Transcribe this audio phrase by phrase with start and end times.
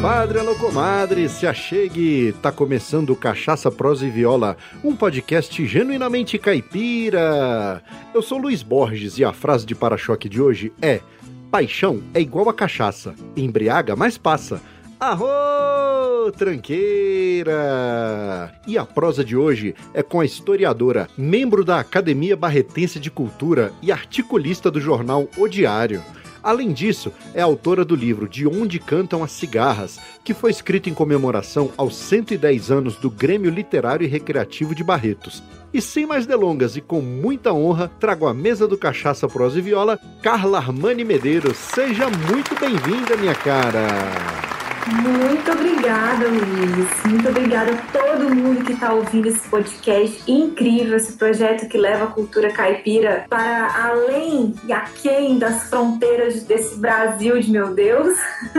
[0.00, 2.34] compadre, alô comadre, se achegue.
[2.40, 7.82] Tá começando Cachaça, Prosa e Viola, um podcast genuinamente caipira.
[8.14, 11.02] Eu sou Luiz Borges e a frase de para-choque de hoje é:
[11.50, 14.62] Paixão é igual a cachaça, embriaga, mas passa.
[14.98, 17.54] Arro, tranqueira!
[18.66, 23.70] E a prosa de hoje é com a historiadora, membro da Academia Barretense de Cultura
[23.82, 26.02] e articulista do jornal O Diário.
[26.42, 30.94] Além disso, é autora do livro De Onde Cantam as Cigarras, que foi escrito em
[30.94, 35.42] comemoração aos 110 anos do Grêmio Literário e Recreativo de Barretos.
[35.72, 39.62] E sem mais delongas e com muita honra, trago à mesa do Cachaça Prosa e
[39.62, 41.56] Viola, Carla Armani Medeiros.
[41.56, 44.59] Seja muito bem-vinda, minha cara!
[44.86, 47.04] Muito obrigada, Luiz.
[47.04, 52.04] Muito obrigada a todo mundo que está ouvindo esse podcast incrível, esse projeto que leva
[52.04, 58.16] a cultura caipira para além e aquém das fronteiras desse Brasil de meu Deus.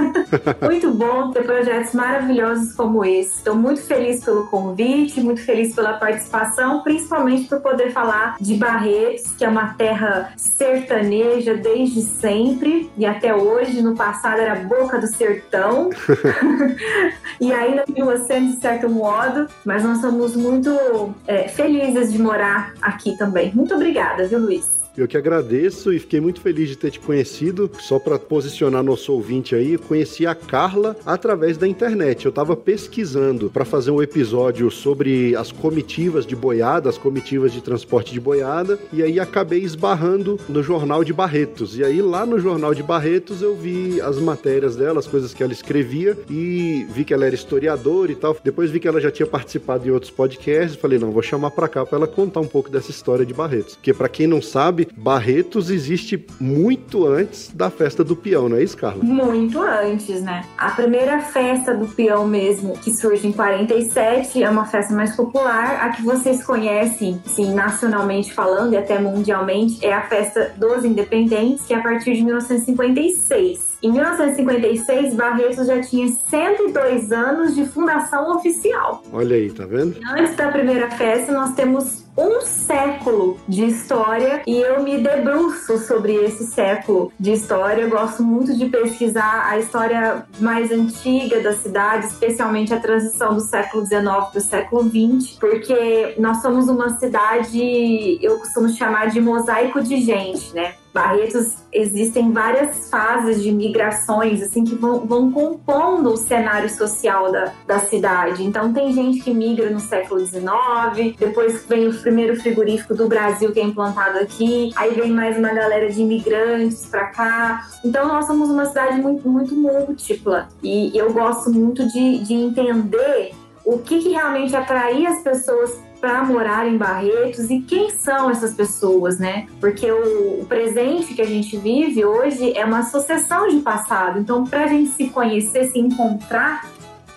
[0.61, 3.38] muito bom ter projetos maravilhosos como esse.
[3.38, 9.31] Estou muito feliz pelo convite, muito feliz pela participação, principalmente por poder falar de Barretos,
[9.38, 13.81] que é uma terra sertaneja desde sempre e até hoje.
[13.81, 15.89] No passado era boca do sertão.
[17.40, 17.84] e ainda
[18.26, 23.54] sendo de certo modo, mas nós somos muito é, felizes de morar aqui também.
[23.54, 24.80] Muito obrigada, viu, Luiz?
[24.97, 27.72] Eu que agradeço e fiquei muito feliz de ter te conhecido.
[27.80, 32.25] Só para posicionar nosso ouvinte aí, conheci a Carla através da internet.
[32.25, 37.61] Eu estava pesquisando para fazer um episódio sobre as comitivas de boiada, as comitivas de
[37.61, 41.78] transporte de boiada, e aí acabei esbarrando no Jornal de Barretos.
[41.78, 45.42] E aí lá no Jornal de Barretos eu vi as matérias dela, as coisas que
[45.42, 48.36] ela escrevia e vi que ela era historiadora e tal.
[48.44, 51.70] Depois vi que ela já tinha participado em outros podcasts, falei, não, vou chamar para
[51.70, 53.76] cá para ela contar um pouco dessa história de Barretos.
[53.76, 58.58] Porque para quem não sabe, sabe, Barretos existe muito antes da festa do peão, não
[58.58, 59.03] é isso, Carla?
[59.03, 60.45] Muito antes, né?
[60.58, 65.80] A primeira festa do peão mesmo, que surge em 47, é uma festa mais popular.
[65.81, 71.65] A que vocês conhecem, sim, nacionalmente falando e até mundialmente, é a festa dos independentes,
[71.65, 73.71] que é a partir de 1956.
[73.83, 79.03] Em 1956, Barretos já tinha 102 anos de fundação oficial.
[79.11, 79.95] Olha aí, tá vendo?
[80.08, 86.14] Antes da primeira festa, nós temos um século de história e eu me debruço sobre
[86.16, 87.82] esse século de história.
[87.82, 93.42] Eu gosto muito de pesquisar a história mais antiga da cidade, especialmente a transição do
[93.42, 99.21] século XIX para o século XX, porque nós somos uma cidade, eu costumo chamar de
[99.21, 100.76] mosaico de gente, né?
[100.93, 107.53] Barretos existem várias fases de migrações assim que vão, vão compondo o cenário social da,
[107.65, 108.43] da cidade.
[108.43, 113.52] Então tem gente que migra no século XIX, depois vem o primeiro frigorífico do Brasil
[113.52, 117.67] que é implantado aqui, aí vem mais uma galera de imigrantes para cá.
[117.85, 123.31] Então nós somos uma cidade muito, muito múltipla e eu gosto muito de, de entender
[123.63, 128.54] o que, que realmente atraía as pessoas para morar em Barretos e quem são essas
[128.54, 129.48] pessoas, né?
[129.60, 134.19] Porque o, o, presente que a gente vive hoje é uma sucessão de passado.
[134.19, 136.68] Então, para a gente se conhecer, se encontrar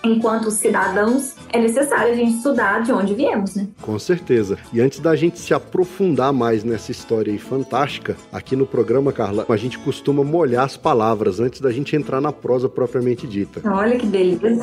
[0.03, 3.67] enquanto cidadãos, é necessário a gente estudar de onde viemos, né?
[3.81, 4.55] Com certeza.
[4.71, 9.47] E antes da gente se aprofundar mais nessa história aí fantástica, aqui no programa, Carla,
[9.49, 13.61] a gente costuma molhar as palavras antes da gente entrar na prosa propriamente dita.
[13.67, 14.61] Olha que beleza.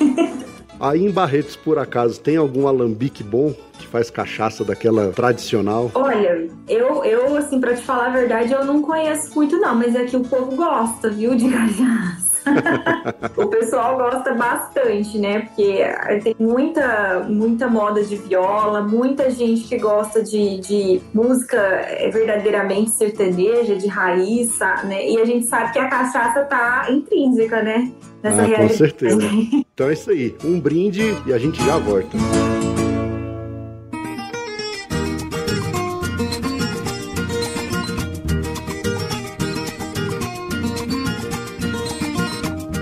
[0.80, 5.90] Aí em Barretos, por acaso, tem algum alambique bom que faz cachaça daquela tradicional?
[5.94, 9.94] Olha, eu, eu assim, para te falar a verdade, eu não conheço muito não, mas
[9.94, 12.27] é que o povo gosta, viu, de cachaça.
[13.36, 15.40] o pessoal gosta bastante, né?
[15.40, 15.84] Porque
[16.22, 22.90] tem muita, muita moda de viola, muita gente que gosta de, de música é, verdadeiramente
[22.90, 25.08] sertaneja, de raiz, né?
[25.08, 27.92] E a gente sabe que a cachaça tá intrínseca, né?
[28.22, 28.72] Nessa ah, realidade.
[28.72, 29.18] Com certeza.
[29.74, 30.34] então é isso aí.
[30.44, 32.16] Um brinde e a gente já volta.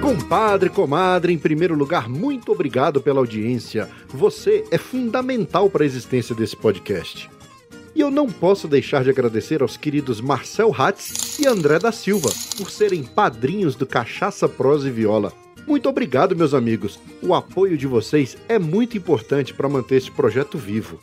[0.06, 3.90] Compadre, comadre, em primeiro lugar, muito obrigado pela audiência.
[4.06, 7.28] Você é fundamental para a existência desse podcast.
[7.92, 12.30] E eu não posso deixar de agradecer aos queridos Marcel Hatz e André da Silva
[12.56, 15.32] por serem padrinhos do Cachaça Prosa e Viola.
[15.66, 17.00] Muito obrigado, meus amigos.
[17.20, 21.00] O apoio de vocês é muito importante para manter esse projeto vivo.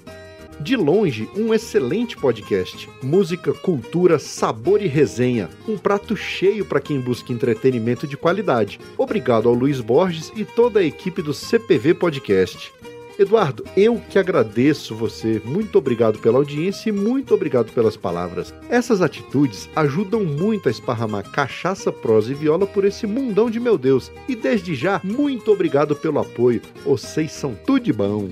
[0.60, 2.90] De longe, um excelente podcast.
[3.04, 5.50] Música, cultura, sabor e resenha.
[5.68, 8.80] Um prato cheio para quem busca entretenimento de qualidade.
[8.98, 12.74] Obrigado ao Luiz Borges e toda a equipe do CPV Podcast.
[13.20, 15.42] Eduardo, eu que agradeço você.
[15.46, 18.54] Muito obrigado pela audiência e muito obrigado pelas palavras.
[18.70, 23.78] Essas atitudes ajudam muito a esparramar cachaça, prosa e viola por esse mundão de meu
[23.78, 24.12] Deus.
[24.28, 26.62] E desde já, muito obrigado pelo apoio.
[26.84, 28.30] Vocês são tudo de bom.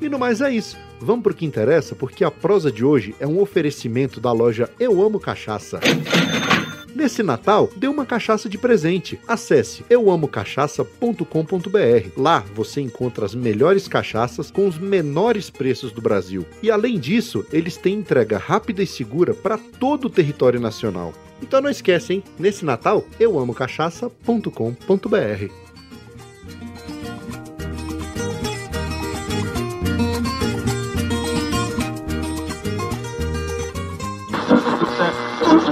[0.00, 0.76] E no mais é isso.
[1.00, 5.02] Vamos pro que interessa, porque a prosa de hoje é um oferecimento da loja Eu
[5.02, 5.80] Amo Cachaça.
[6.94, 9.18] Nesse Natal, dê uma cachaça de presente.
[9.26, 11.24] Acesse euamocachaça.com.br.
[12.16, 16.44] Lá você encontra as melhores cachaças com os menores preços do Brasil.
[16.62, 21.14] E além disso, eles têm entrega rápida e segura para todo o território nacional.
[21.40, 22.24] Então não esquece, hein?
[22.38, 25.69] Nesse Natal, euamocachaça.com.br.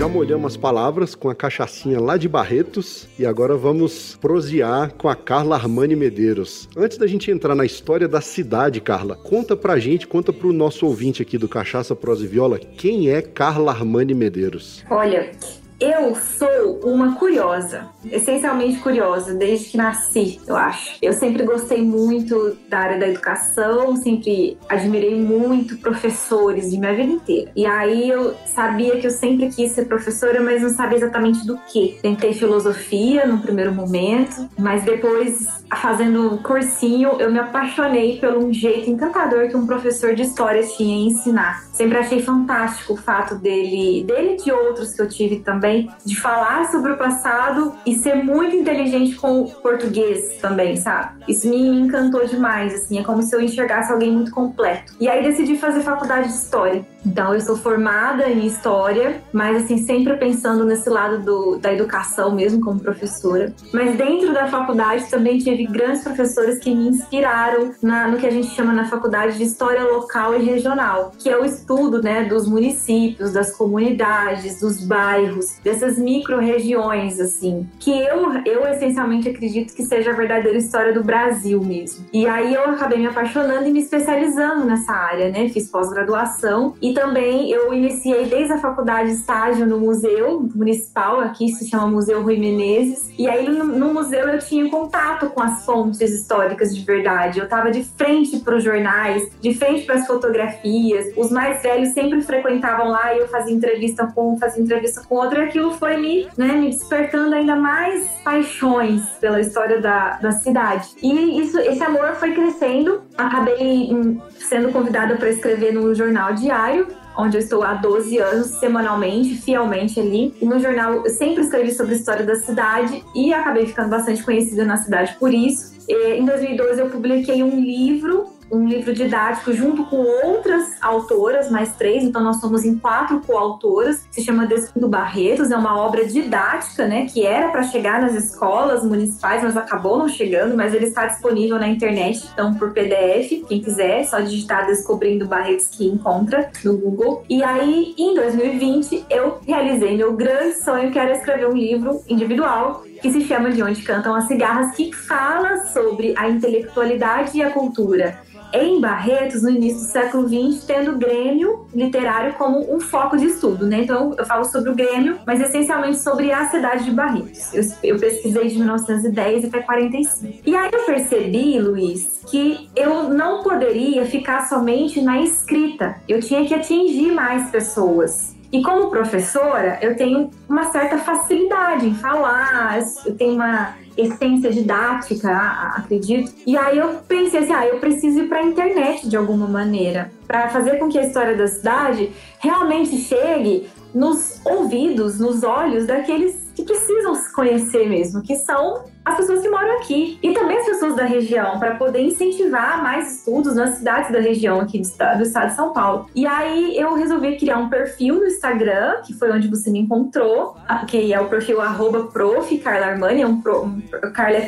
[0.00, 5.10] Já molhamos as palavras com a cachaçinha lá de Barretos e agora vamos prosear com
[5.10, 6.66] a Carla Armani Medeiros.
[6.74, 10.86] Antes da gente entrar na história da cidade, Carla, conta pra gente, conta pro nosso
[10.86, 14.82] ouvinte aqui do Cachaça Prosa e Viola, quem é Carla Armani Medeiros?
[14.88, 15.32] Olha,
[15.80, 20.98] eu sou uma curiosa, essencialmente curiosa, desde que nasci, eu acho.
[21.00, 27.12] Eu sempre gostei muito da área da educação, sempre admirei muito professores de minha vida
[27.12, 27.50] inteira.
[27.56, 31.56] E aí eu sabia que eu sempre quis ser professora, mas não sabia exatamente do
[31.72, 31.98] que.
[32.02, 35.48] Tentei filosofia no primeiro momento, mas depois,
[35.80, 40.94] fazendo um cursinho, eu me apaixonei pelo jeito encantador que um professor de história tinha
[40.94, 41.64] em ensinar.
[41.72, 45.90] Sempre achei fantástico o fato dele, dele e de outros que eu tive também também
[46.04, 51.24] de falar sobre o passado e ser muito inteligente com o português também, sabe?
[51.28, 54.92] Isso me encantou demais, assim, é como se eu enxergasse alguém muito completo.
[55.00, 56.84] E aí decidi fazer faculdade de história.
[57.04, 62.34] Então, eu sou formada em história, mas assim, sempre pensando nesse lado do, da educação
[62.34, 63.52] mesmo, como professora.
[63.72, 68.30] Mas dentro da faculdade também tive grandes professores que me inspiraram na, no que a
[68.30, 72.46] gente chama na faculdade de história local e regional, que é o estudo né, dos
[72.46, 80.10] municípios, das comunidades, dos bairros, dessas micro-regiões, assim, que eu, eu essencialmente acredito que seja
[80.10, 82.06] a verdadeira história do Brasil mesmo.
[82.12, 85.48] E aí eu acabei me apaixonando e me especializando nessa área, né?
[85.48, 91.48] Fiz pós-graduação e e também eu iniciei desde a faculdade estágio no museu municipal, aqui
[91.50, 93.12] se chama Museu Rui Menezes.
[93.16, 97.38] E aí no, no museu eu tinha contato com as fontes históricas de verdade.
[97.38, 101.12] Eu estava de frente para os jornais, de frente para as fotografias.
[101.16, 105.14] Os mais velhos sempre frequentavam lá e eu fazia entrevista com um, fazia entrevista com
[105.14, 105.38] outro.
[105.38, 110.88] E aquilo foi me, né, me despertando ainda mais paixões pela história da, da cidade.
[111.00, 113.02] E isso, esse amor foi crescendo.
[113.16, 116.79] Acabei hum, sendo convidada para escrever no jornal diário
[117.20, 120.34] onde eu estou há 12 anos, semanalmente, fielmente ali.
[120.40, 124.22] E no jornal eu sempre escrevi sobre a história da cidade e acabei ficando bastante
[124.22, 125.78] conhecida na cidade por isso.
[125.88, 132.02] Em 2012 eu publiquei um livro um livro didático junto com outras autoras, mais três,
[132.02, 137.06] então nós somos em quatro coautoras, se chama Descuido Barretos, é uma obra didática, né,
[137.06, 141.58] que era para chegar nas escolas municipais, mas acabou não chegando, mas ele está disponível
[141.58, 146.76] na internet, então por PDF, quem quiser, é só digitar Descobrindo Barretos que encontra no
[146.76, 147.24] Google.
[147.28, 152.84] E aí, em 2020, eu realizei meu grande sonho, que era escrever um livro individual
[153.00, 157.50] que se chama De Onde Cantam as Cigarras, que fala sobre a intelectualidade e a
[157.50, 158.18] cultura
[158.52, 163.26] em Barretos, no início do século XX, tendo o Grêmio literário como um foco de
[163.26, 163.82] estudo, né?
[163.82, 167.52] Então, eu falo sobre o Grêmio, mas essencialmente sobre a cidade de Barretos.
[167.54, 170.40] Eu, eu pesquisei de 1910 até 45.
[170.46, 175.96] E aí eu percebi, Luiz, que eu não poderia ficar somente na escrita.
[176.08, 178.36] Eu tinha que atingir mais pessoas.
[178.52, 185.30] E como professora, eu tenho uma certa facilidade em falar, eu tenho uma essência didática,
[185.76, 186.32] acredito.
[186.46, 190.10] E aí eu pensei assim, ah, eu preciso ir para a internet de alguma maneira,
[190.26, 196.50] para fazer com que a história da cidade realmente chegue nos ouvidos, nos olhos daqueles
[196.54, 200.66] que precisam se conhecer mesmo, que são as pessoas que moram aqui e também as
[200.66, 205.18] pessoas da região, para poder incentivar mais estudos nas cidades da região aqui do estado,
[205.18, 206.06] do estado de São Paulo.
[206.14, 210.56] E aí eu resolvi criar um perfil no Instagram, que foi onde você me encontrou,
[210.86, 212.56] que é o perfil arroba prof.
[212.58, 214.38] Carla Armani, é um, pro, um Carla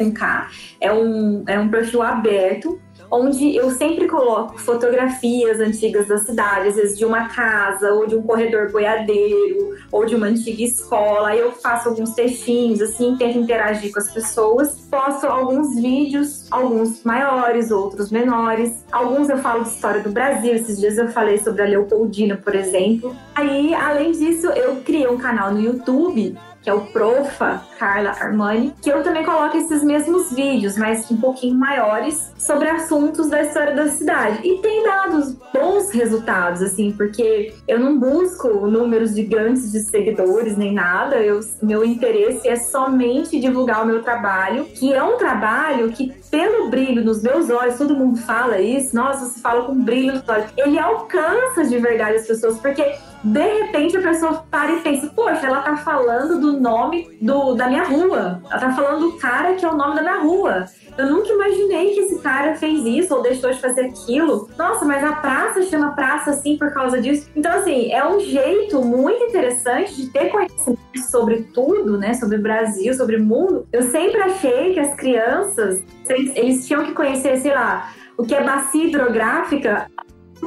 [0.80, 2.80] é um, é um perfil aberto
[3.12, 8.16] onde eu sempre coloco fotografias antigas da cidade, às vezes de uma casa, ou de
[8.16, 11.37] um corredor boiadeiro, ou de uma antiga escola.
[11.37, 14.81] Eu faço alguns textinhos, assim, tento interagir com as pessoas.
[14.90, 18.83] Posto alguns vídeos, alguns maiores, outros menores.
[18.90, 20.54] Alguns eu falo de história do Brasil.
[20.54, 23.14] Esses dias eu falei sobre a Leopoldina, por exemplo.
[23.35, 28.73] Aí, além disso, eu criei um canal no YouTube que é o Profa Carla Armani,
[28.81, 33.75] que eu também coloco esses mesmos vídeos, mas um pouquinho maiores, sobre assuntos da história
[33.75, 34.47] da cidade.
[34.47, 40.73] E tem dado bons resultados, assim, porque eu não busco números gigantes de seguidores nem
[40.73, 46.12] nada, eu, meu interesse é somente divulgar o meu trabalho, que é um trabalho que,
[46.33, 50.27] pelo brilho nos meus olhos, todo mundo fala isso, nossa, você fala com brilho nos
[50.27, 55.12] olhos, ele alcança de verdade as pessoas, porque de repente a pessoa para e pensa,
[55.15, 58.43] poxa, ela tá falando do nome do, da minha rua.
[58.51, 60.65] Ela tá falando do cara que é o nome da minha rua.
[60.97, 64.49] Eu nunca imaginei que esse cara fez isso ou deixou de fazer aquilo.
[64.59, 67.29] Nossa, mas a praça chama praça assim por causa disso.
[67.35, 70.81] Então, assim, é um jeito muito interessante de ter conhecimento
[71.11, 72.15] sobre tudo, né?
[72.15, 73.67] Sobre o Brasil, sobre o mundo.
[73.73, 78.45] Eu sempre achei que as crianças, eles tinham que conhecer, sei lá, o que é
[78.45, 79.91] bacia hidrográfica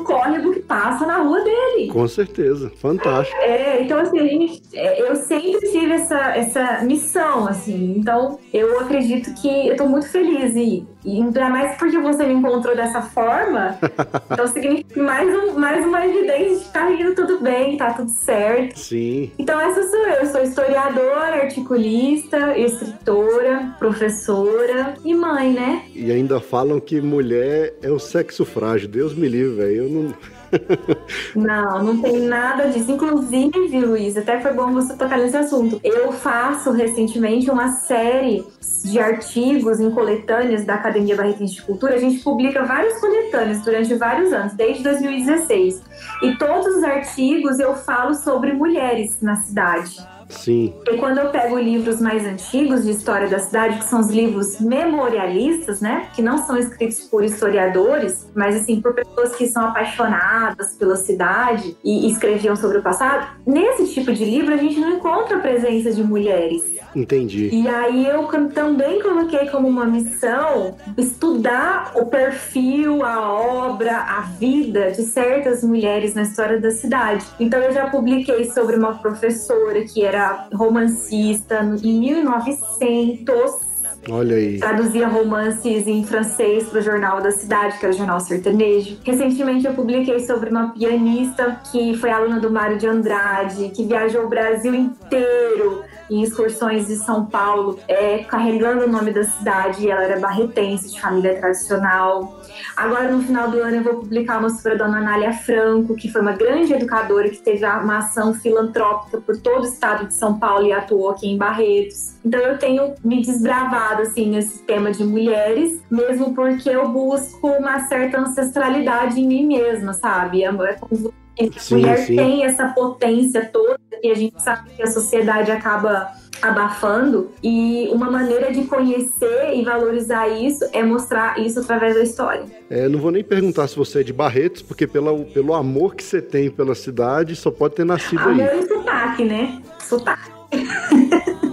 [0.03, 1.87] córrego que passa na rua dele.
[1.87, 3.37] Com certeza, fantástico.
[3.41, 8.79] É, então assim, a gente, é, eu sempre tive essa, essa missão, assim, então eu
[8.79, 12.99] acredito que eu tô muito feliz e e ainda mais porque você me encontrou dessa
[12.99, 13.77] forma,
[14.31, 18.09] então significa mais, um, mais uma evidência de que tá indo tudo bem, tá tudo
[18.09, 18.79] certo.
[18.79, 19.31] Sim.
[19.37, 25.83] Então essa sou eu, eu sou historiadora, articulista, escritora, professora e mãe, né?
[25.93, 28.89] E ainda falam que mulher é o sexo frágil.
[28.89, 29.84] Deus me livre, velho.
[29.85, 30.13] Eu não
[31.35, 32.91] não, não tem nada disso.
[32.91, 35.79] Inclusive, Luiz, até foi bom você tocar nesse assunto.
[35.83, 38.45] Eu faço recentemente uma série
[38.83, 41.95] de artigos em coletâneas da Academia Barretense de Cultura.
[41.95, 45.81] A gente publica várias coletâneas durante vários anos, desde 2016.
[46.21, 50.14] E todos os artigos eu falo sobre mulheres na cidade.
[50.37, 50.73] Sim.
[50.87, 54.59] E quando eu pego livros mais antigos de história da cidade, que são os livros
[54.59, 56.09] memorialistas, né?
[56.15, 61.77] Que não são escritos por historiadores, mas assim, por pessoas que são apaixonadas pela cidade
[61.83, 63.27] e escreviam sobre o passado.
[63.45, 66.75] Nesse tipo de livro, a gente não encontra a presença de mulheres.
[66.95, 67.49] Entendi.
[67.51, 74.91] E aí eu também coloquei como uma missão estudar o perfil, a obra, a vida
[74.91, 77.25] de certas mulheres na história da cidade.
[77.39, 83.75] Então eu já publiquei sobre uma professora que era romancista em 1900
[84.09, 84.59] Olha aí.
[84.59, 88.97] Traduzia romances em francês para o Jornal da Cidade, que era o Jornal Sertanejo.
[89.03, 94.25] Recentemente eu publiquei sobre uma pianista que foi aluna do Mário de Andrade, que viajou
[94.25, 99.89] o Brasil inteiro em excursões de São Paulo, é, carregando o nome da cidade.
[99.89, 102.39] Ela era barretense, de família tradicional.
[102.75, 106.11] Agora, no final do ano, eu vou publicar uma sobre a dona Anália Franco, que
[106.11, 110.37] foi uma grande educadora que teve uma ação filantrópica por todo o estado de São
[110.37, 112.15] Paulo e atuou aqui em Barretos.
[112.23, 117.87] Então, eu tenho me desbravado, assim, nesse tema de mulheres, mesmo porque eu busco uma
[117.87, 120.43] certa ancestralidade em mim mesma, sabe?
[120.43, 122.15] É como a mulher sim.
[122.15, 126.09] tem essa potência toda que a gente sabe que a sociedade acaba
[126.41, 132.45] abafando e uma maneira de conhecer e valorizar isso é mostrar isso através da história.
[132.69, 136.03] É, não vou nem perguntar se você é de Barretos, porque pela, pelo amor que
[136.03, 138.59] você tem pela cidade, só pode ter nascido amor aí.
[138.59, 139.61] E sotaque, né?
[139.79, 140.31] Sotaque.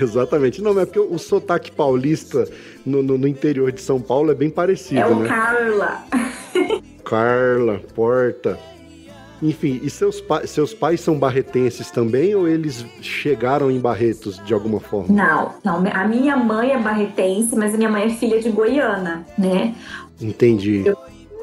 [0.00, 0.60] Exatamente.
[0.60, 2.48] Não, é porque o sotaque paulista
[2.84, 5.28] no, no, no, interior de São Paulo é bem parecido, é o né?
[5.28, 6.04] Carla.
[7.04, 8.58] Carla, Porta.
[9.42, 14.54] Enfim, e seus, pa seus pais são barretenses também ou eles chegaram em Barretos de
[14.54, 15.14] alguma forma?
[15.14, 15.84] Não, não.
[15.92, 19.74] A minha mãe é barretense, mas a minha mãe é filha de Goiânia, né?
[20.20, 20.82] Entendi.
[20.86, 20.96] Eu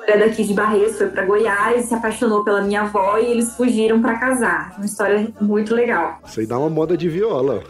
[0.08, 4.02] era daqui de Barretos, foi para Goiás, se apaixonou pela minha avó e eles fugiram
[4.02, 4.74] para casar.
[4.78, 6.20] Uma história muito legal.
[6.26, 7.64] Isso aí dá uma moda de viola.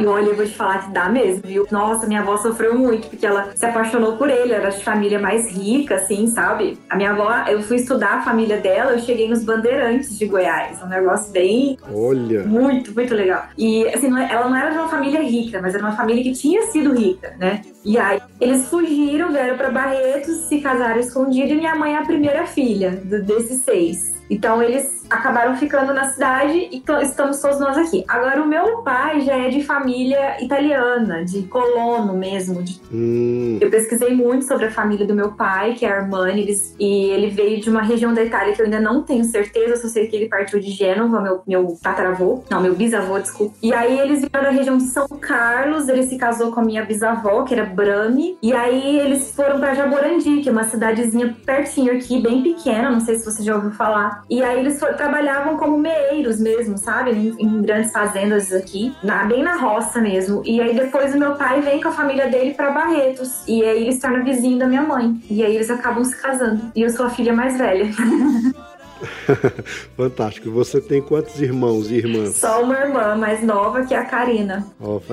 [0.00, 1.66] E olha, eu vou te falar que dá mesmo, viu?
[1.70, 5.50] Nossa, minha avó sofreu muito, porque ela se apaixonou por ele, era de família mais
[5.50, 6.78] rica, assim, sabe?
[6.90, 10.82] A minha avó, eu fui estudar a família dela, eu cheguei nos Bandeirantes de Goiás.
[10.82, 11.78] Um negócio bem.
[11.92, 12.44] Olha!
[12.44, 13.44] Muito, muito legal.
[13.56, 16.32] E, assim, é, ela não era de uma família rica, mas era uma família que
[16.32, 17.62] tinha sido rica, né?
[17.84, 22.04] E aí, eles fugiram, vieram para Barretos, se casaram escondido, e minha mãe é a
[22.04, 24.21] primeira filha desses seis.
[24.30, 28.04] Então eles acabaram ficando na cidade e estamos todos nós aqui.
[28.08, 32.62] Agora o meu pai já é de família italiana, de colono mesmo.
[32.62, 32.80] De...
[32.92, 33.58] Hum.
[33.60, 36.74] Eu pesquisei muito sobre a família do meu pai, que é Armani, eles...
[36.78, 39.88] e ele veio de uma região da Itália que eu ainda não tenho certeza, só
[39.88, 43.54] sei que ele partiu de Gênova, meu, meu tataravô, não, meu bisavô, desculpa.
[43.62, 46.84] E aí eles vieram da região de São Carlos, ele se casou com a minha
[46.84, 51.92] bisavó, que era Brame, e aí eles foram para Jaborandi, que é uma cidadezinha pertinho
[51.92, 54.21] aqui, bem pequena, não sei se você já ouviu falar.
[54.28, 57.10] E aí eles trabalhavam como meeiros mesmo, sabe?
[57.10, 60.42] Em, em, grandes fazendas aqui, na, bem na roça mesmo.
[60.44, 63.46] E aí depois o meu pai vem com a família dele para Barretos.
[63.46, 65.20] E aí ele se torna vizinho da minha mãe.
[65.30, 66.72] E aí eles acabam se casando.
[66.74, 67.90] E eu sou a filha mais velha.
[69.96, 70.50] Fantástico.
[70.50, 72.36] Você tem quantos irmãos e irmãs?
[72.36, 74.66] Só uma irmã mais nova, que é a Karina.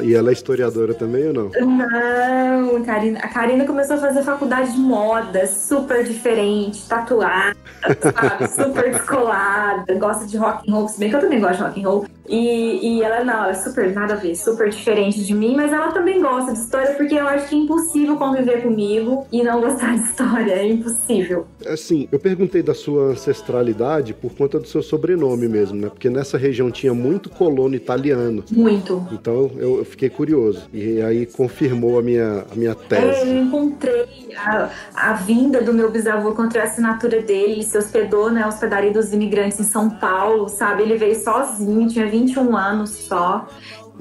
[0.04, 1.50] e ela é historiadora também ou não?
[1.50, 7.56] Não, a Karina, a Karina começou a fazer faculdade de moda, super diferente, tatuada,
[8.02, 8.48] sabe?
[8.54, 11.80] super descolada, gosta de rock and roll, se bem que eu também gosto de rock
[11.80, 12.06] and roll.
[12.28, 15.74] E, e ela, não, ela é super, nada a ver, super diferente de mim, mas
[15.74, 19.60] ela também gosta de história, porque eu acho que é impossível conviver comigo e não
[19.60, 21.48] gostar de história, é impossível.
[21.66, 23.79] Assim, eu perguntei da sua ancestralidade
[24.14, 25.90] por conta do seu sobrenome mesmo, né?
[25.90, 28.44] Porque nessa região tinha muito colono italiano.
[28.52, 29.06] Muito.
[29.12, 30.70] Então eu, eu fiquei curioso.
[30.74, 33.04] E aí confirmou a minha, a minha tese.
[33.04, 37.78] É, eu encontrei a, a vinda do meu bisavô, encontrei a assinatura dele, ele se
[37.78, 40.84] hospedou na né, hospedaria dos imigrantes em São Paulo, sabe?
[40.84, 43.48] Ele veio sozinho, tinha 20 21 anos só.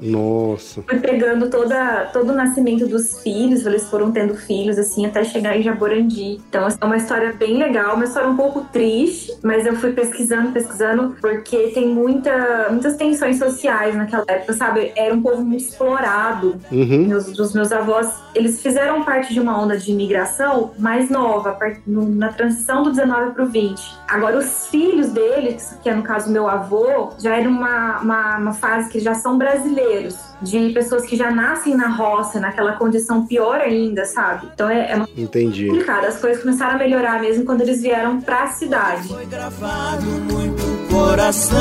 [0.01, 0.81] Nossa.
[0.83, 5.57] Foi pegando toda, todo o nascimento dos filhos, eles foram tendo filhos, assim, até chegar
[5.57, 6.39] em Jaborandi.
[6.49, 9.91] Então, assim, é uma história bem legal, uma história um pouco triste, mas eu fui
[9.91, 14.91] pesquisando, pesquisando, porque tem muita, muitas tensões sociais naquela época, sabe?
[14.95, 16.59] Era um povo muito explorado.
[16.71, 17.07] Uhum.
[17.07, 22.29] Meus, os meus avós, eles fizeram parte de uma onda de imigração mais nova, na
[22.29, 23.97] transição do 19 para o 20.
[24.07, 28.53] Agora, os filhos deles, que é no caso meu avô, já era uma, uma, uma
[28.53, 33.25] fase que já são brasileiros brasileiros, de pessoas que já nascem na roça, naquela condição
[33.25, 34.47] pior ainda, sabe?
[34.53, 35.67] Então é, é Entendi.
[35.67, 36.05] complicado.
[36.05, 39.07] As coisas começaram a melhorar mesmo quando eles vieram pra cidade.
[39.07, 41.57] Foi gravado muito coração.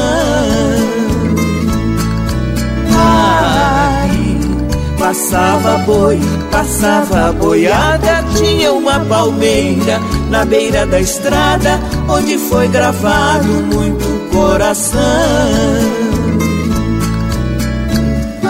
[3.01, 4.11] Ai,
[4.99, 6.19] passava boi,
[6.51, 9.99] passava boiada, tinha uma palmeira
[10.31, 16.08] na beira da estrada, onde foi gravado muito coração.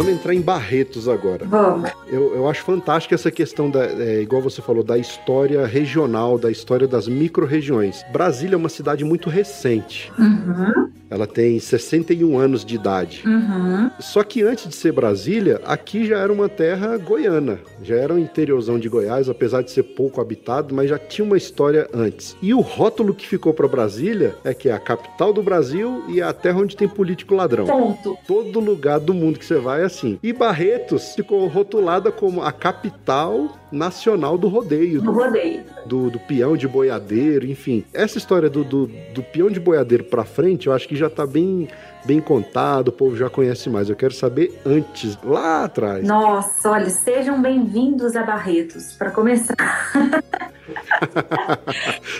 [0.00, 1.44] Vamos entrar em Barretos agora.
[1.44, 1.90] Vamos.
[2.08, 6.50] Eu, eu acho fantástica essa questão da, é, igual você falou, da história regional, da
[6.50, 8.02] história das micro-regiões.
[8.10, 10.10] Brasília é uma cidade muito recente.
[10.18, 10.90] Uhum.
[11.10, 13.22] Ela tem 61 anos de idade.
[13.26, 13.90] Uhum.
[13.98, 17.58] Só que antes de ser Brasília, aqui já era uma terra goiana.
[17.82, 21.36] Já era um interiorzão de Goiás, apesar de ser pouco habitado, mas já tinha uma
[21.36, 22.36] história antes.
[22.40, 26.20] E o rótulo que ficou para Brasília é que é a capital do Brasil e
[26.20, 27.66] é a terra onde tem político ladrão.
[27.66, 28.16] Ponto.
[28.26, 30.18] Todo lugar do mundo que você vai é assim.
[30.22, 35.02] E Barretos ficou rotulada como a capital nacional do rodeio.
[35.02, 35.64] Do rodeio.
[35.86, 37.84] Do, do peão de boiadeiro, enfim.
[37.92, 41.26] Essa história do, do, do peão de boiadeiro pra frente, eu acho que já tá
[41.26, 41.68] bem
[42.04, 43.88] bem contado, o povo já conhece mais.
[43.88, 46.06] Eu quero saber antes, lá atrás.
[46.06, 49.56] Nossa, olha, sejam bem-vindos a Barretos, para começar.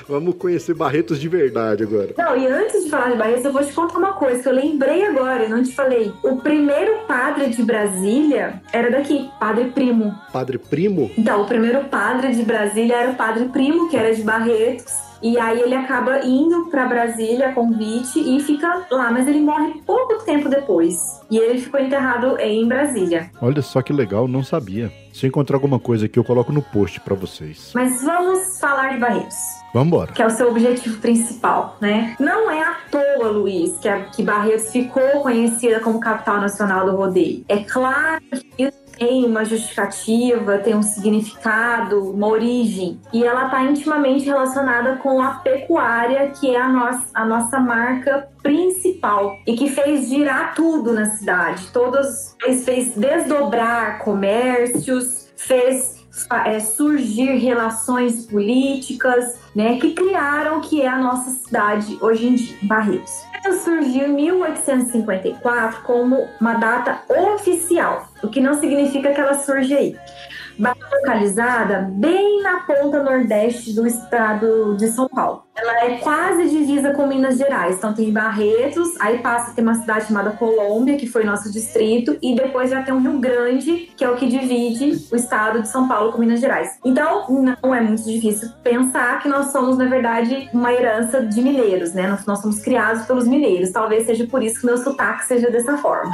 [0.09, 2.15] Vamos conhecer Barretos de verdade agora.
[2.17, 4.53] Não, e antes de falar de Barretos, eu vou te contar uma coisa que eu
[4.53, 6.13] lembrei agora, eu não te falei.
[6.23, 10.15] O primeiro padre de Brasília era daqui, Padre Primo.
[10.33, 11.11] Padre Primo?
[11.17, 15.10] Então, o primeiro padre de Brasília era o Padre Primo, que era de Barretos.
[15.23, 20.25] E aí ele acaba indo para Brasília, convite, e fica lá, mas ele morre pouco
[20.25, 21.21] tempo depois.
[21.31, 23.31] E ele ficou enterrado em Brasília.
[23.41, 24.91] Olha só que legal, não sabia.
[25.13, 27.73] Se eu encontrar alguma coisa aqui, eu coloco no post para vocês.
[27.75, 29.37] Mas vamos falar de Barretos.
[29.73, 30.13] Vambora.
[30.13, 32.17] Que é o seu objetivo principal, né?
[32.19, 36.97] Não é à toa, Luiz, que, a, que Barretos ficou conhecida como capital nacional do
[36.97, 37.45] rodeio.
[37.49, 43.01] É claro que isso tem uma justificativa, tem um significado, uma origem.
[43.11, 48.29] E ela está intimamente relacionada com a pecuária, que é a nossa, a nossa marca
[48.43, 51.69] principal e que fez girar tudo na cidade.
[51.73, 56.00] Todos fez, fez desdobrar comércios, fez
[56.47, 62.35] é, surgir relações políticas, né, que criaram o que é a nossa cidade hoje em
[62.35, 63.25] dia, Barretos.
[63.45, 69.75] Ela surgiu em 1854 como uma data oficial, o que não significa que ela surge
[69.75, 69.97] aí
[70.69, 75.45] localizada bem na ponta nordeste do estado de São Paulo.
[75.57, 77.77] Ela é quase divisa com Minas Gerais.
[77.77, 82.17] Então tem Barretos, aí passa a ter uma cidade chamada Colômbia, que foi nosso distrito,
[82.23, 85.69] e depois já tem um Rio Grande, que é o que divide o estado de
[85.69, 86.79] São Paulo com Minas Gerais.
[86.85, 87.27] Então
[87.63, 92.07] não é muito difícil pensar que nós somos, na verdade, uma herança de mineiros, né?
[92.07, 93.71] Nós, nós somos criados pelos mineiros.
[93.71, 96.13] Talvez seja por isso que meu sotaque seja dessa forma.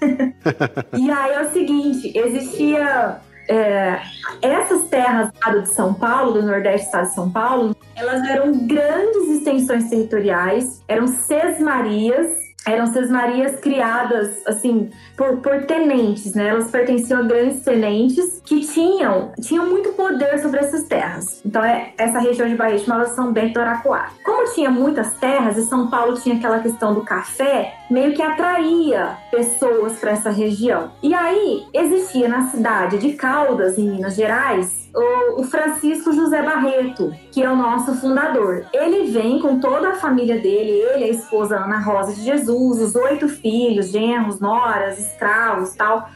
[0.96, 4.00] e aí é o seguinte, existia é,
[4.40, 8.66] essas terras do de São Paulo, do Nordeste do estado de São Paulo, elas eram
[8.66, 16.48] grandes extensões territoriais, eram sesmarias eram sesmarias criadas assim por, por, tenentes, né?
[16.48, 21.40] Elas pertenciam a grandes tenentes que tinham tinham muito poder sobre essas terras.
[21.44, 24.10] Então é essa região de Bahia chamava São Bento do Araquara.
[24.24, 29.16] Como tinha muitas terras e São Paulo tinha aquela questão do café, meio que atraía
[29.30, 30.92] pessoas para essa região.
[31.02, 37.42] E aí existia na cidade de Caldas, em Minas Gerais, o, Francisco José Barreto, que
[37.42, 38.66] é o nosso fundador.
[38.72, 42.94] Ele vem com toda a família dele, ele, a esposa Ana Rosa de Jesus, os
[42.94, 46.08] oito filhos, genros, noras, escravos tal.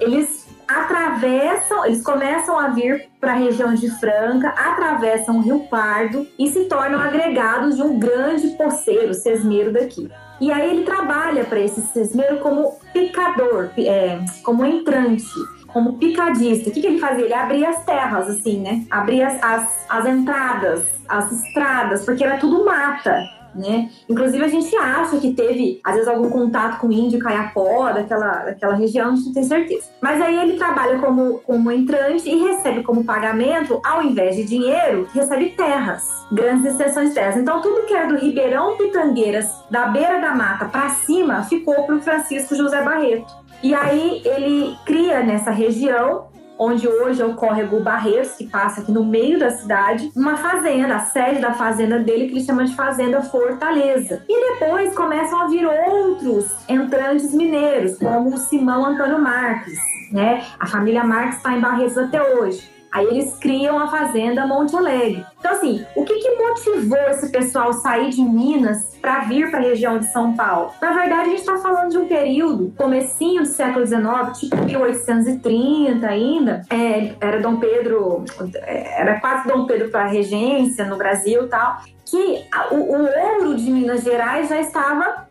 [0.00, 6.26] Eles atravessam, eles começam a vir para a região de Franca, atravessam o Rio Pardo
[6.38, 10.10] e se tornam agregados de um grande poceiro, sesmeiro daqui.
[10.40, 15.24] E aí ele trabalha para esse sesmeiro como picador, é, como entrante
[15.72, 16.70] como picadista.
[16.70, 17.24] O que, que ele fazia?
[17.24, 18.84] Ele abria as terras, assim, né?
[18.90, 23.22] Abria as, as, as entradas, as estradas, porque era tudo mata.
[23.54, 23.90] Né?
[24.08, 28.74] Inclusive a gente acha que teve, às vezes, algum contato com índio Caiapó, daquela, daquela
[28.74, 29.90] região, a gente não tem certeza.
[30.00, 35.06] Mas aí ele trabalha como, como entrante e recebe como pagamento, ao invés de dinheiro,
[35.12, 37.36] recebe terras, grandes extensões de terras.
[37.36, 41.96] Então tudo que era do Ribeirão Pitangueiras, da beira da mata para cima, ficou para
[41.96, 43.41] o Francisco José Barreto.
[43.62, 48.92] E aí ele cria nessa região onde hoje é o córrego Barreiros, que passa aqui
[48.92, 52.74] no meio da cidade, uma fazenda, a sede da fazenda dele, que ele chama de
[52.74, 54.24] Fazenda Fortaleza.
[54.28, 59.78] E depois começam a vir outros entrantes mineiros, como o Simão Antônio Marques.
[60.12, 60.44] Né?
[60.60, 62.71] A família Marques está em Barreiros até hoje.
[62.92, 65.24] Aí eles criam a fazenda Monte Alegre.
[65.38, 69.62] Então, assim, o que, que motivou esse pessoal sair de Minas para vir para a
[69.62, 70.70] região de São Paulo?
[70.80, 76.06] Na verdade, a gente está falando de um período, comecinho do século XIX, tipo 1830
[76.06, 76.62] ainda.
[76.68, 78.24] É, era Dom Pedro,
[78.62, 81.80] era quase Dom Pedro para a regência no Brasil e tal
[82.12, 85.28] que o, o, ouro de Minas Gerais já estava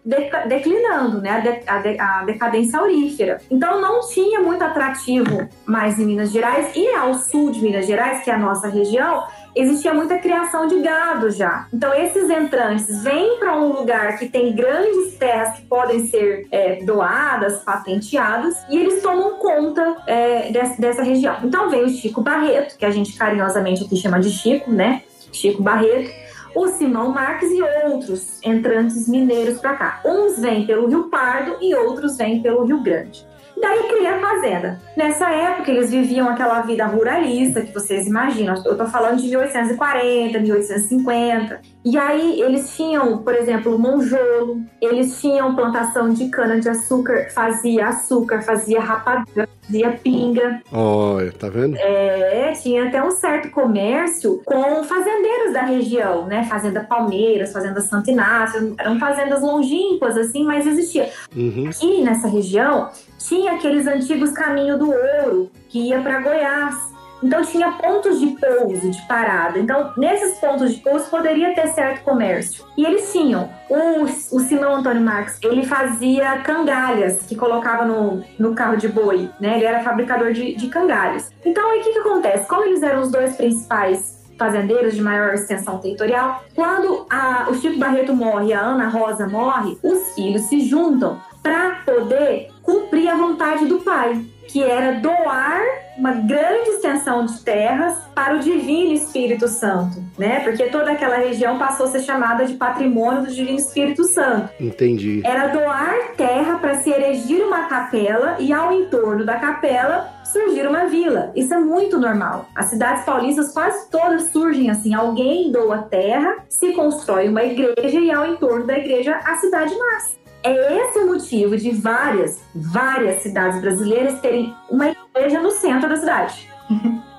[0.47, 1.29] declinando, né?
[1.29, 3.39] A, de, a, de, a, decadência aurífera.
[3.51, 8.23] Então não tinha muito atrativo mais em Minas Gerais e ao sul de Minas Gerais,
[8.23, 11.67] que é a nossa região, existia muita criação de gado já.
[11.71, 16.83] Então, esses entrantes vêm para um lugar que tem grandes terras que podem ser é,
[16.83, 21.37] doadas, patenteadas, e eles tomam conta é, dessa, dessa região.
[21.43, 25.03] Então, vem o Chico Barreto, que a gente carinhosamente aqui chama de Chico, né?
[25.31, 30.01] Chico Barreto o Simão Marques e outros entrantes mineiros para cá.
[30.05, 33.25] Uns vêm pelo Rio Pardo e outros vêm pelo Rio Grande.
[33.61, 34.81] Daí cria a fazenda.
[34.97, 38.55] Nessa época, eles viviam aquela vida ruralista que vocês imaginam.
[38.65, 41.61] Eu tô falando de 1840, 1850.
[41.83, 48.79] E aí eles tinham, por exemplo, monjolo, eles tinham plantação de cana-de-açúcar, fazia açúcar, fazia
[48.79, 50.61] rapadura, fazia pinga.
[50.71, 51.75] Olha, tá vendo?
[51.77, 56.43] É, tinha até um certo comércio com fazendeiros da região, né?
[56.43, 61.09] Fazenda Palmeiras, Fazenda Santo Inácio, eram fazendas longínquas, assim, mas existia.
[61.35, 61.67] Uhum.
[61.69, 62.89] Aqui nessa região
[63.27, 66.91] tinha aqueles antigos caminhos do ouro que ia para Goiás.
[67.23, 69.59] Então tinha pontos de pouso, de parada.
[69.59, 72.65] Então, nesses pontos de pouso poderia ter certo comércio.
[72.75, 73.47] E eles tinham.
[73.69, 79.29] O, o Simão Antônio Marques, ele fazia cangalhas que colocava no, no carro de boi,
[79.39, 79.57] né?
[79.57, 81.31] Ele era fabricador de, de cangalhas.
[81.45, 82.47] Então, aí o que, que acontece?
[82.47, 87.77] Como eles eram os dois principais fazendeiros de maior extensão territorial, quando a, o Chico
[87.77, 93.15] Barreto morre e a Ana Rosa morre, os filhos se juntam para poder cumprir a
[93.15, 95.61] vontade do pai, que era doar
[95.97, 100.39] uma grande extensão de terras para o Divino Espírito Santo, né?
[100.41, 104.49] Porque toda aquela região passou a ser chamada de patrimônio do Divino Espírito Santo.
[104.59, 105.21] Entendi.
[105.23, 110.85] Era doar terra para se erigir uma capela e ao entorno da capela surgir uma
[110.85, 111.31] vila.
[111.35, 112.47] Isso é muito normal.
[112.55, 118.11] As cidades paulistas quase todas surgem assim: alguém doa terra, se constrói uma igreja e
[118.11, 120.20] ao entorno da igreja a cidade nasce.
[120.43, 125.95] É esse o motivo de várias, várias cidades brasileiras terem uma igreja no centro da
[125.95, 126.49] cidade.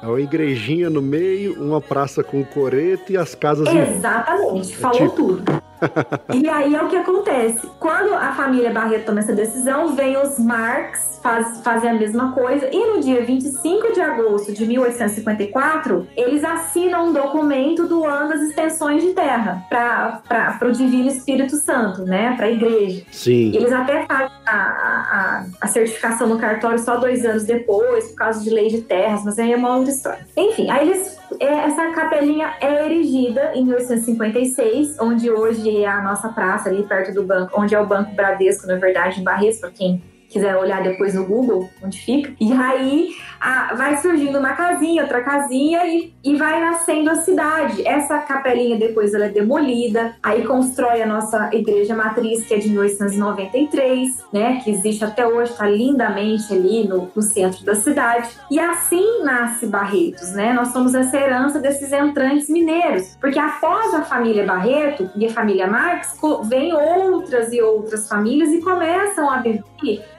[0.03, 3.93] É uma igrejinha no meio, uma praça com coreto e as casas em volta.
[3.93, 5.62] Exatamente, falou tipo- tudo.
[6.35, 7.67] e aí é o que acontece.
[7.79, 12.69] Quando a família Barreto toma essa decisão, vem os Marx faz, fazem a mesma coisa.
[12.71, 19.03] E no dia 25 de agosto de 1854, eles assinam um documento doando as extensões
[19.03, 22.35] de terra para o Divino Espírito Santo, né?
[22.37, 23.05] Para a igreja.
[23.11, 23.55] Sim.
[23.55, 28.43] Eles até fazem a, a, a certificação no cartório só dois anos depois, por causa
[28.43, 30.27] de lei de terras, mas aí é uma outra história.
[30.37, 31.12] Enfim, aí eles.
[31.41, 37.13] É, Essa capelinha é erigida em 1856, onde hoje é a nossa praça, ali perto
[37.13, 40.83] do banco, onde é o Banco Bradesco, na verdade, em Barretos, para quem quiser olhar
[40.83, 42.33] depois no Google, onde fica.
[42.41, 43.09] E aí
[43.41, 47.87] a- vai surgindo uma casinha, outra casinha e, e vai nascendo a cidade.
[47.87, 52.69] Essa capelinha depois ela é demolida, aí constrói a nossa igreja matriz, que é de
[52.71, 54.61] 1893, né?
[54.63, 58.29] Que existe até hoje, tá lindamente ali no, no centro da cidade.
[58.51, 60.53] E assim nasce Barretos, né?
[60.53, 65.67] Nós somos essa herança desses entrantes mineiros, porque após a família Barreto e a família
[65.67, 69.63] Marx, vem outras e outras famílias e começam a viver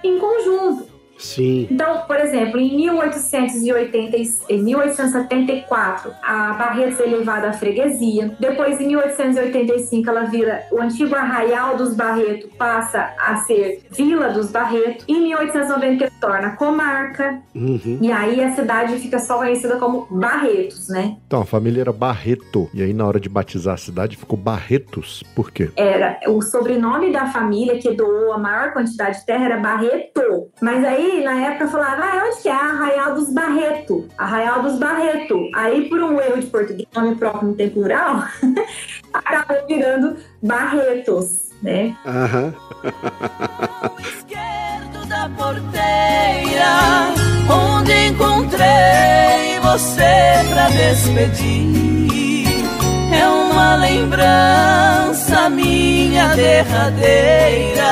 [0.03, 0.92] em conjunto.
[1.17, 1.67] Sim.
[1.71, 8.35] Então, por exemplo, em 1880, e- em 1874, a Barretos é levada à freguesia.
[8.39, 14.51] Depois, em 1885, ela vira o antigo Arraial dos Barretos, passa a ser Vila dos
[14.51, 15.05] Barretos.
[15.07, 17.39] Em 1890, torna comarca.
[17.55, 17.99] Uhum.
[18.01, 21.17] E aí a cidade fica só conhecida como Barretos, né?
[21.27, 22.69] Então, a família era Barreto.
[22.73, 25.23] E aí, na hora de batizar a cidade, ficou Barretos.
[25.35, 25.69] Por quê?
[25.75, 30.49] Era o sobrenome da família que doou a maior quantidade de terra era Barreto.
[30.61, 32.53] Mas aí, na época, falava, ah, onde que é?
[32.53, 34.07] Arraial dos Barreto.
[34.17, 35.49] Arraial dos Barreto.
[35.55, 38.23] Aí, por um erro de português, nome próprio não tem plural,
[39.13, 41.95] acabou virando Barretos, né?
[42.05, 42.53] Aham.
[43.99, 46.73] esquerdo da porteira,
[47.49, 51.83] onde encontrei você pra despedir.
[53.13, 57.91] É uma lembrança minha derradeira,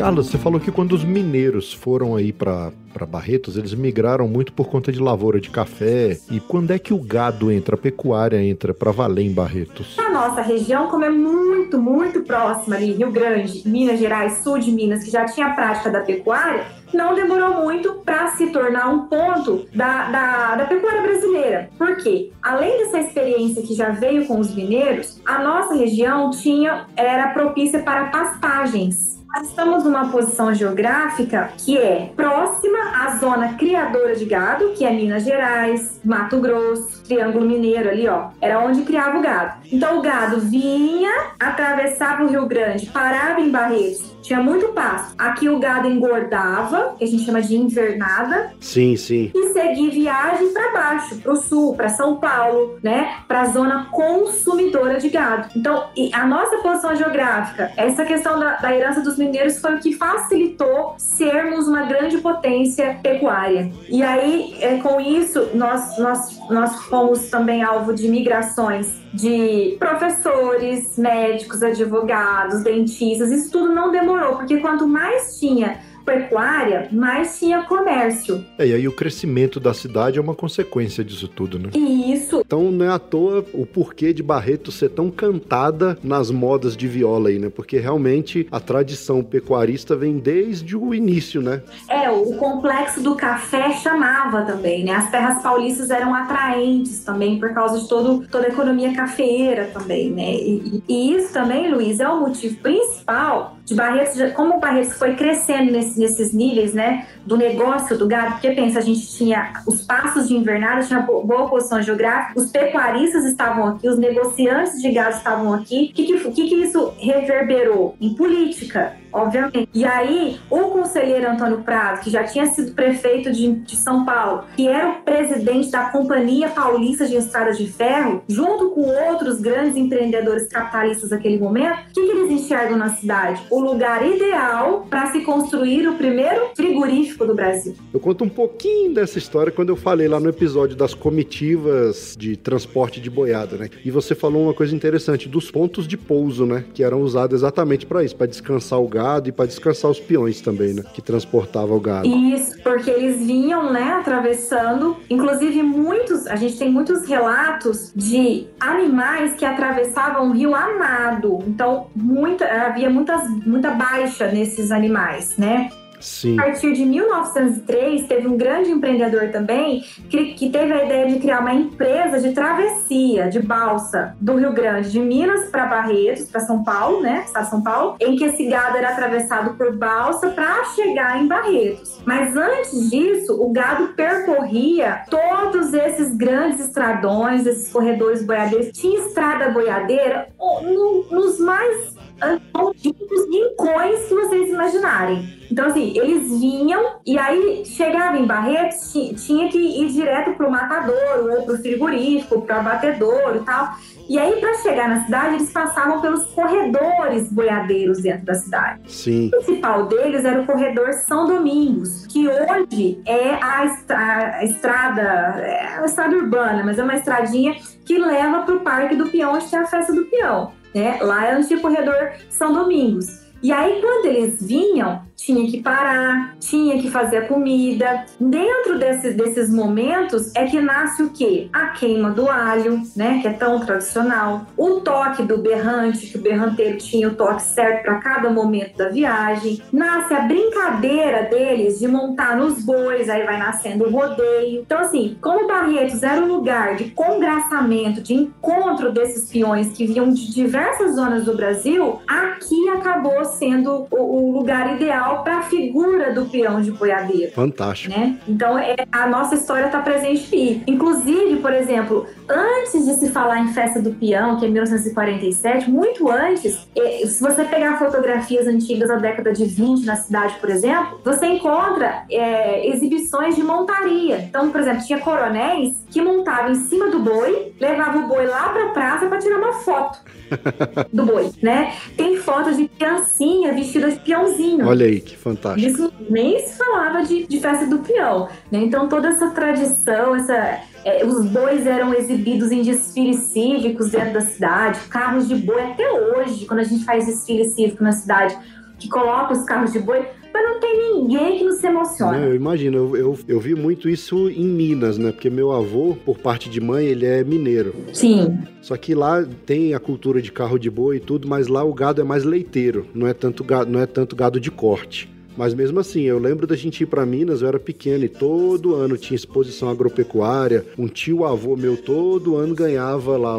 [0.00, 2.72] Carlos, você falou que quando os mineiros foram aí para
[3.06, 6.16] Barretos, eles migraram muito por conta de lavoura de café.
[6.30, 9.98] E quando é que o gado entra, a pecuária entra para valer em Barretos?
[9.98, 14.72] A nossa região, como é muito, muito próxima ali, Rio Grande, Minas Gerais, sul de
[14.72, 19.00] Minas, que já tinha a prática da pecuária, não demorou muito para se tornar um
[19.00, 21.68] ponto da, da, da pecuária brasileira.
[21.76, 22.32] Por quê?
[22.42, 27.80] Além dessa experiência que já veio com os mineiros, a nossa região tinha era propícia
[27.82, 29.19] para pastagens.
[29.32, 34.90] Nós estamos numa posição geográfica que é próxima à zona criadora de gado, que é
[34.90, 38.30] Minas Gerais, Mato Grosso, Triângulo Mineiro ali, ó.
[38.40, 39.60] Era onde criava o gado.
[39.72, 45.14] Então o gado vinha, atravessava o Rio Grande, parava em Barretos tinha muito pasto.
[45.18, 48.52] Aqui o gado engordava, que a gente chama de invernada.
[48.60, 49.30] Sim, sim.
[49.34, 53.18] E seguir viagem para baixo, para o sul, para São Paulo, né?
[53.26, 55.48] Para a zona consumidora de gado.
[55.56, 59.92] Então, a nossa posição geográfica, essa questão da, da herança dos mineiros foi o que
[59.92, 63.70] facilitou sermos uma grande potência pecuária.
[63.88, 70.96] E aí, é, com isso, nós, nós, nós fomos também alvo de migrações de professores,
[70.96, 73.30] médicos, advogados, dentistas.
[73.30, 78.44] Isso tudo não demorou, porque quanto mais tinha pecuária, mais tinha comércio.
[78.58, 81.70] É, e aí o crescimento da cidade é uma consequência disso tudo, né?
[81.74, 82.42] Isso.
[82.44, 86.86] Então não é à toa o porquê de Barreto ser tão cantada nas modas de
[86.86, 87.48] viola aí, né?
[87.48, 91.62] Porque realmente a tradição pecuarista vem desde o início, né?
[91.88, 94.92] É, o complexo do café chamava também, né?
[94.92, 100.10] As terras paulistas eram atraentes também por causa de todo, toda a economia cafeeira também,
[100.10, 100.34] né?
[100.34, 105.14] E, e isso também, Luiz, é o motivo principal de Barretos, como o Barretos foi
[105.14, 109.82] crescendo nesse, nesses níveis, né, do negócio do gado, porque pensa, a gente tinha os
[109.82, 115.16] passos de invernada, tinha boa posição geográfica, os pecuaristas estavam aqui, os negociantes de gado
[115.16, 115.90] estavam aqui.
[115.92, 117.94] O que, que, que, que isso reverberou?
[118.00, 119.68] Em política, obviamente.
[119.72, 124.44] E aí, o conselheiro Antônio Prado, que já tinha sido prefeito de, de, São Paulo,
[124.56, 129.76] que era o presidente da Companhia Paulista de Estradas de Ferro, junto com outros grandes
[129.76, 133.42] empreendedores capitalistas daquele momento, o que, que eles enxergam na cidade?
[133.50, 137.74] O lugar ideal para se construir o primeiro frigorífico do Brasil.
[137.92, 142.36] Eu conto um pouquinho dessa história quando eu falei lá no episódio das comitivas de
[142.36, 143.68] transporte de boiada, né?
[143.84, 146.64] E você falou uma coisa interessante dos pontos de pouso, né?
[146.74, 150.40] Que eram usados exatamente para isso, para descansar o gado e para descansar os peões
[150.40, 150.82] também, né?
[150.94, 152.08] Que transportava o gado.
[152.08, 154.96] Isso, porque eles vinham, né, atravessando.
[155.08, 161.38] Inclusive, muitos, a gente tem muitos relatos de animais que atravessavam o rio Amado.
[161.46, 165.70] Então, muita, havia muitas, muita baixa nesses animais, né?
[166.00, 166.38] Sim.
[166.40, 171.20] A partir de 1903, teve um grande empreendedor também que, que teve a ideia de
[171.20, 176.40] criar uma empresa de travessia, de balsa, do Rio Grande, de Minas para Barretos, para
[176.40, 177.24] São Paulo, né?
[177.26, 181.28] Estado de São Paulo, em que esse gado era atravessado por balsa para chegar em
[181.28, 182.00] Barretos.
[182.06, 188.70] Mas antes disso, o gado percorria todos esses grandes estradões, esses corredores boiadeiros.
[188.72, 195.40] Tinha estrada boiadeira no, nos mais antigos rincões que vocês imaginarem.
[195.50, 201.28] Então, assim, eles vinham e aí chegava em Barretos, tinha que ir direto pro matador
[201.28, 203.74] ou pro frigorífico, pro abatedor e tal.
[204.08, 208.80] E aí, para chegar na cidade, eles passavam pelos corredores boiadeiros dentro da cidade.
[208.92, 209.28] Sim.
[209.28, 215.02] O principal deles era o corredor São Domingos, que hoje é a, estra a estrada,
[215.02, 219.34] é uma estrada urbana, mas é uma estradinha que leva para o Parque do Peão,
[219.34, 220.59] onde tem a festa do peão.
[220.74, 220.98] Né?
[221.00, 223.20] Lá é onde o corredor São Domingos.
[223.42, 228.04] E aí, quando eles vinham, tinha que parar, tinha que fazer a comida.
[228.18, 231.48] Dentro desses, desses momentos é que nasce o quê?
[231.52, 233.20] A queima do alho, né?
[233.20, 234.46] Que é tão tradicional.
[234.56, 238.88] O toque do berrante, que o berranteiro tinha o toque certo para cada momento da
[238.88, 239.60] viagem.
[239.72, 244.62] Nasce a brincadeira deles de montar nos bois, aí vai nascendo o rodeio.
[244.62, 250.10] Então, assim, como Barretos era um lugar de congraçamento, de encontro desses peões que vinham
[250.10, 256.12] de diversas zonas do Brasil, aqui acabou sendo o, o lugar ideal para a figura
[256.12, 257.32] do peão de boiadeiro.
[257.32, 257.96] Fantástico.
[257.96, 258.18] Né?
[258.26, 260.62] Então, é, a nossa história está presente aí.
[260.66, 266.10] Inclusive, por exemplo, antes de se falar em festa do peão, que é 1947, muito
[266.10, 271.00] antes, é, se você pegar fotografias antigas da década de 20 na cidade, por exemplo,
[271.04, 274.18] você encontra é, exibições de montaria.
[274.18, 278.48] Então, por exemplo, tinha coronéis que montavam em cima do boi, levavam o boi lá
[278.50, 280.00] para a praça para tirar uma foto
[280.92, 281.74] do boi, né?
[281.96, 284.66] Tem fotos de criancinha vestida de peãozinho.
[284.66, 285.68] Olha aí, que fantástico.
[285.68, 288.60] Isso nem se falava de, de festa do peão, né?
[288.60, 294.20] Então toda essa tradição, essa é, os bois eram exibidos em desfiles cívicos dentro da
[294.20, 298.36] cidade, carros de boi até hoje, quando a gente faz desfile cívico na cidade,
[298.78, 302.18] que coloca os carros de boi, mas não tem ninguém que não se emociona.
[302.18, 305.12] Não, eu imagino, eu, eu, eu, vi muito isso em Minas, né?
[305.12, 307.74] Porque meu avô, por parte de mãe, ele é mineiro.
[307.92, 308.38] Sim.
[308.60, 311.74] Só que lá tem a cultura de carro de boi e tudo, mas lá o
[311.74, 315.08] gado é mais leiteiro, não é tanto gado, não é tanto gado de corte.
[315.36, 318.74] Mas mesmo assim, eu lembro da gente ir para Minas, eu era pequeno e todo
[318.74, 320.66] ano tinha exposição agropecuária.
[320.76, 323.36] Um tio avô meu todo ano ganhava lá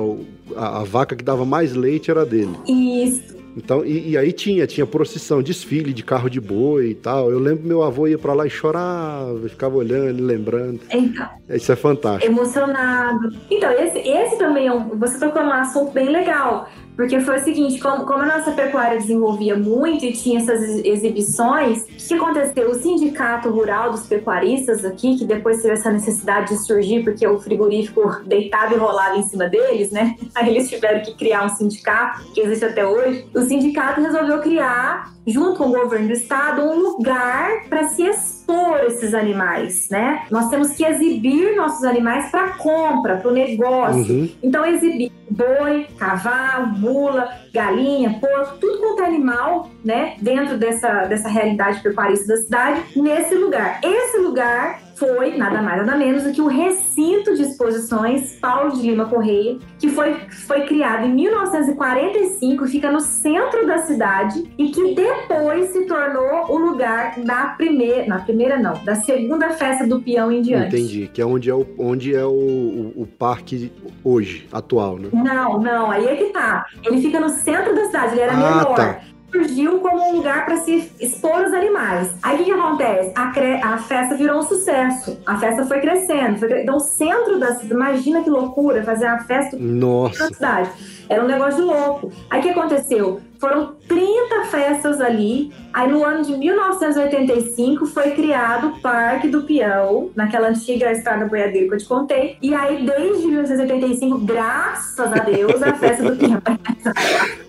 [0.56, 2.55] a, a vaca que dava mais leite era dele.
[2.68, 3.41] Isso.
[3.56, 7.30] Então, e, e, aí tinha, tinha procissão, desfile de carro de boi e tal.
[7.30, 10.80] Eu lembro que meu avô ia para lá e chorava, ficava olhando, lembrando.
[10.89, 11.28] Então.
[11.49, 12.32] Isso é fantástico.
[12.32, 13.34] Emocionado.
[13.49, 14.97] Então, esse, esse também é um.
[14.97, 16.70] Você tocou num assunto bem legal.
[16.95, 21.84] porque foi o seguinte, como, como a nossa pecuária desenvolvia muito e tinha essas exibições,
[21.84, 22.70] o que aconteceu?
[22.70, 27.39] O sindicato rural dos pecuaristas aqui, que depois teve essa necessidade de surgir, porque o
[27.39, 30.16] frigorífico deitava e rolava em cima deles, né?
[30.36, 33.26] Aí eles tiveram que criar um sindicato, que existe até hoje.
[33.42, 38.82] O sindicato resolveu criar junto com o governo do estado, um lugar para se expor
[38.86, 40.28] esses animais, né?
[40.30, 44.14] Nós temos que exibir nossos animais para compra, para o negócio.
[44.14, 44.30] Uhum.
[44.44, 50.16] Então, exibir boi, cavalo, mula, galinha, porco, tudo quanto é animal, né?
[50.22, 53.80] Dentro dessa, dessa realidade pecuarista da cidade, nesse lugar.
[53.84, 58.84] Esse lugar foi nada mais nada menos do que o recinto de exposições Paulo de
[58.84, 60.14] Lima Correia, que foi,
[60.45, 66.56] foi criado em 1945, fica no centro da cidade e que depois se tornou o
[66.56, 70.76] lugar da primeira, na primeira não, da segunda festa do peão em diante.
[70.76, 73.72] Entendi, que é onde é o, onde é o, o, o parque
[74.04, 75.10] hoje, atual, né?
[75.12, 76.68] Não, não, aí é que tá.
[76.86, 78.76] Ele fica no centro da cidade, ele era ah, menor.
[78.76, 78.99] Tá
[79.32, 82.13] surgiu como um lugar para se expor os animais.
[82.21, 83.11] Aí o que, acontece?
[83.15, 83.53] A, cre...
[83.63, 85.17] a, festa virou um sucesso.
[85.25, 86.38] A festa foi crescendo.
[86.38, 86.61] Foi...
[86.61, 90.25] Então, o centro da cidade, imagina que loucura fazer a festa Nossa.
[90.25, 90.69] na cidade.
[91.09, 92.11] Era um negócio de louco.
[92.29, 93.21] Aí o que aconteceu?
[93.42, 95.52] Foram 30 festas ali.
[95.74, 101.68] Aí no ano de 1985 foi criado o Parque do Peão, naquela antiga estrada boiadeira
[101.68, 102.38] que eu te contei.
[102.39, 106.62] E aí desde 1985, graças a Deus, a festa do Peão é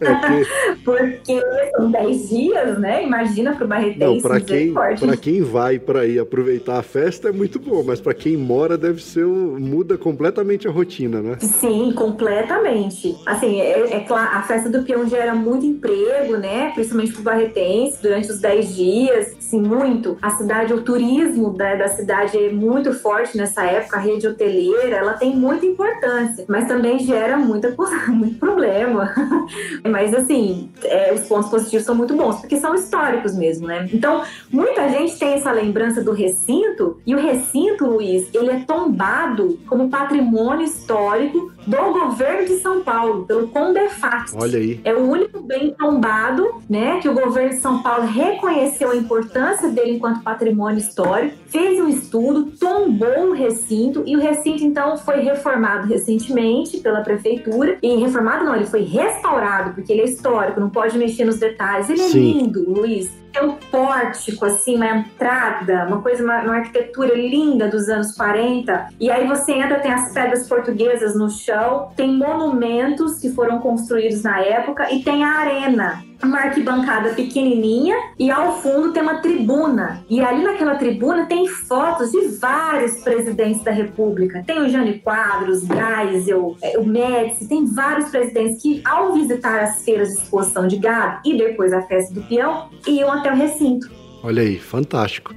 [0.84, 1.40] Porque
[1.76, 3.04] são 10 dias, né?
[3.04, 4.14] Imagina pro barretense.
[4.14, 8.00] Não, para quem, pra quem vai para ir aproveitar a festa é muito bom, mas
[8.00, 11.36] para quem mora deve ser muda completamente a rotina, né?
[11.38, 13.14] Sim, completamente.
[13.26, 16.70] Assim, é, é claro, a festa do Peão gera muito emprego, né?
[16.74, 20.16] Principalmente para o barretense, durante os 10 dias, sim, muito.
[20.22, 24.96] A cidade, o turismo da, da cidade é muito forte nessa época, a rede hoteleira,
[24.96, 27.74] ela tem muita importância, mas também gera muita,
[28.08, 29.12] muito problema.
[29.90, 33.88] mas, assim, é, os pontos positivos são muito bons, porque são históricos mesmo, né?
[33.92, 39.58] Então, muita gente tem essa lembrança do recinto, e o recinto, Luiz, ele é tombado
[39.66, 44.32] como patrimônio histórico do governo de São Paulo, pelo Condefat.
[44.34, 44.80] Olha aí.
[44.84, 49.68] É o único bem tombado, né, que o governo de São Paulo reconheceu a importância
[49.68, 55.20] dele enquanto patrimônio histórico, fez um estudo, tombou o recinto e o recinto então foi
[55.20, 57.78] reformado recentemente pela prefeitura.
[57.82, 61.88] E reformado não, ele foi restaurado porque ele é histórico, não pode mexer nos detalhes.
[61.88, 62.18] Ele é Sim.
[62.18, 67.68] é lindo, Luiz tem um pórtico, assim, uma entrada, uma coisa, uma, uma, arquitetura linda
[67.68, 68.88] dos anos 40.
[69.00, 74.22] E aí você entra, tem as pedras portuguesas no chão, tem monumentos que foram construídos
[74.22, 80.04] na época e tem a arena uma arquibancada pequenininha e ao fundo tem uma tribuna.
[80.08, 84.42] E ali naquela tribuna tem fotos de vários presidentes da República.
[84.46, 89.84] Tem o Jânio Quadros, Geisel, é, o Médici, tem vários presidentes que, ao visitar as
[89.84, 93.90] feiras de exposição de gado e depois a festa do peão, iam até o recinto.
[94.22, 95.34] Olha aí, fantástico.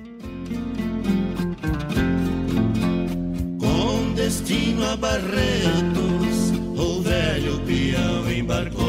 [3.60, 8.85] Com destino a Barretos, o velho peão embarcou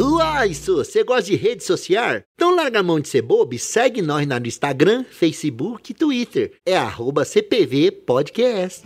[0.00, 2.22] Uai, isso, você gosta de rede social?
[2.36, 6.52] Então larga a mão de ser bobo e segue nós no Instagram, Facebook e Twitter.
[6.64, 8.84] É arroba CPV Podcast.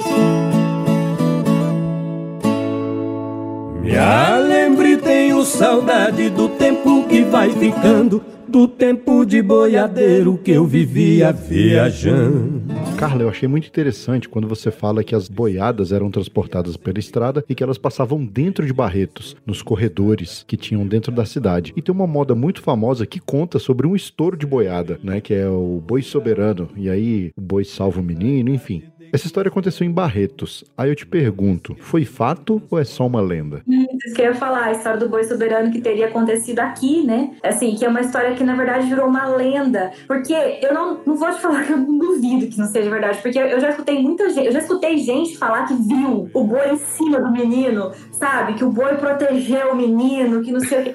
[3.83, 10.51] Me lembro e tenho saudade do tempo que vai ficando do tempo de boiadeiro que
[10.51, 12.61] eu vivia viajando.
[12.99, 17.43] Carla, eu achei muito interessante quando você fala que as boiadas eram transportadas pela estrada
[17.49, 21.73] e que elas passavam dentro de Barretos, nos corredores que tinham dentro da cidade.
[21.75, 25.19] E tem uma moda muito famosa que conta sobre um estouro de boiada, né?
[25.23, 26.69] Que é o boi soberano.
[26.77, 28.83] E aí o boi salva o menino, enfim.
[29.13, 30.65] Essa história aconteceu em Barretos.
[30.77, 33.63] Aí eu te pergunto, foi fato ou é só uma lenda?
[33.69, 37.33] Isso que eu ia falar, a história do boi soberano que teria acontecido aqui, né?
[37.43, 39.93] Assim, que é uma história que na verdade virou uma lenda.
[40.07, 43.19] Porque eu não, não vou te falar que eu não duvido que não seja verdade,
[43.21, 46.73] porque eu já escutei muita gente, eu já escutei gente falar que viu o boi
[46.73, 48.55] em cima do menino, sabe?
[48.55, 50.95] Que o boi protegeu o menino, que não sei o quê.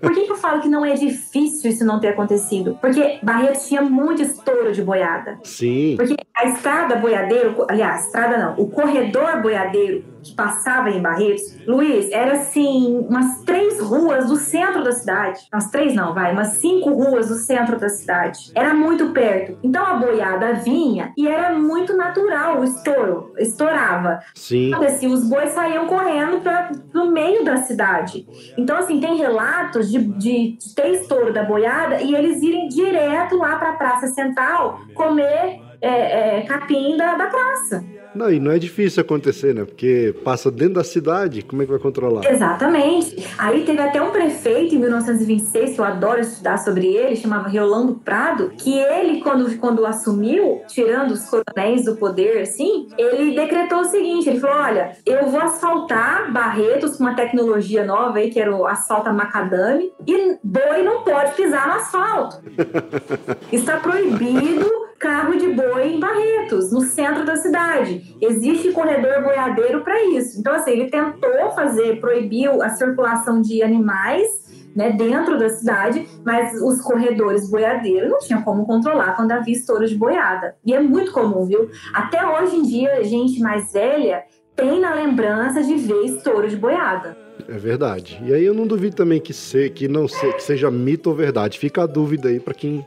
[0.00, 2.78] Por que, que eu falo que não é difícil isso não ter acontecido?
[2.80, 5.38] Porque Barretos tinha muito estouro de boiada.
[5.42, 5.96] Sim.
[5.96, 12.10] Porque a estrada boiadeiro aliás, estrada não, o corredor boiadeiro que passava em Barretos, Luiz,
[12.10, 15.40] era assim, umas três ruas do centro da cidade.
[15.52, 18.50] Umas três não, vai, umas cinco ruas do centro da cidade.
[18.54, 19.56] Era muito perto.
[19.62, 24.18] Então a boiada vinha e era muito natural o estouro, estourava.
[24.34, 24.74] Sim.
[24.74, 28.26] Assim, os bois saíam correndo para no meio da cidade.
[28.56, 33.36] Então, assim, tem relatos de, de, de ter estouro da boiada e eles irem direto
[33.36, 38.50] lá para a Praça Central comer é, é, capim da, da praça Não, e não
[38.50, 39.64] é difícil acontecer, né?
[39.64, 42.24] Porque passa dentro da cidade, como é que vai controlar?
[42.30, 43.26] Exatamente.
[43.36, 47.94] Aí teve até um prefeito em 1926, que eu adoro estudar sobre ele, chamava Riolando
[47.94, 53.84] Prado, que ele, quando, quando assumiu, tirando os coronéis do poder, assim, ele decretou o
[53.84, 58.54] seguinte: ele falou: olha, eu vou asfaltar Barretos com uma tecnologia nova aí, que era
[58.54, 62.40] o asfalto a macadame, e boi não pode pisar no asfalto.
[63.52, 68.16] Está proibido carro de boi em Barretos, no centro da cidade.
[68.20, 70.40] Existe corredor boiadeiro para isso.
[70.40, 74.26] Então, assim, ele tentou fazer, proibiu a circulação de animais
[74.74, 79.86] né, dentro da cidade, mas os corredores boiadeiros não tinha como controlar quando havia estouro
[79.86, 80.54] de boiada.
[80.64, 81.70] E é muito comum, viu?
[81.94, 84.22] Até hoje em dia, gente mais velha
[84.54, 87.25] tem na lembrança de ver estouro de boiada.
[87.48, 88.20] É verdade.
[88.24, 91.16] E aí eu não duvido também que, se, que não se, que seja mito ou
[91.16, 91.58] verdade.
[91.58, 92.84] Fica a dúvida aí para quem,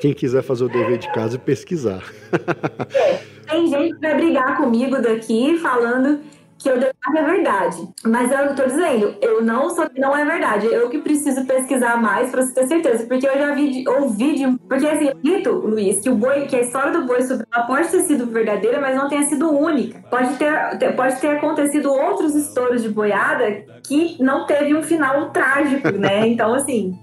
[0.00, 2.02] quem quiser fazer o dever de casa e pesquisar.
[3.48, 6.20] Tem gente que vai brigar comigo daqui falando
[6.62, 7.88] que eu declaro é verdade.
[8.04, 10.66] Mas eu tô dizendo, eu não sou que não é verdade.
[10.66, 13.06] Eu que preciso pesquisar mais para você ter certeza.
[13.06, 14.58] Porque eu já vi, ouvi de.
[14.68, 17.88] Porque assim, eu dito, Luiz, que o boi, que a história do boi subiu pode
[17.88, 20.00] ter sido verdadeira, mas não tenha sido única.
[20.08, 25.90] Pode ter, pode ter acontecido outros estouros de boiada que não teve um final trágico,
[25.90, 26.26] né?
[26.28, 26.94] Então, assim.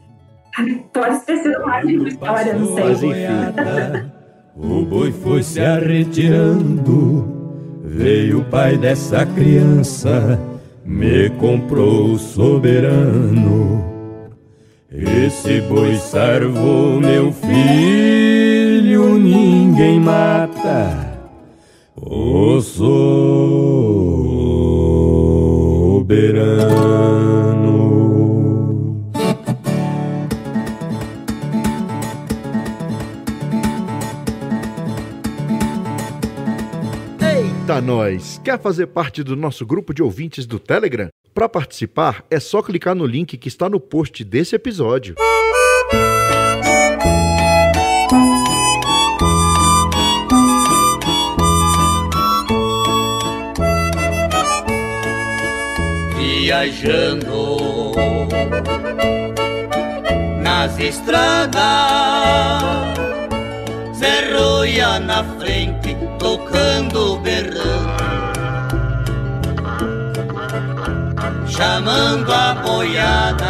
[0.92, 2.84] Pode ter sido mais de uma história, não sei.
[2.84, 4.12] Mas enfim.
[4.56, 7.39] O boi foi se arretirando
[7.92, 10.40] Veio o pai dessa criança,
[10.86, 13.84] me comprou soberano.
[14.92, 21.18] Esse boi salvou meu filho, ninguém mata.
[21.96, 23.10] O soberano.
[37.70, 38.42] Eita nós!
[38.44, 41.08] Quer fazer parte do nosso grupo de ouvintes do Telegram?
[41.36, 45.14] Para participar, é só clicar no link que está no post desse episódio.
[56.18, 57.92] Viajando
[60.42, 61.54] nas estradas,
[63.96, 67.09] Zerroia na frente, tocando
[71.60, 73.46] chamando a boiada.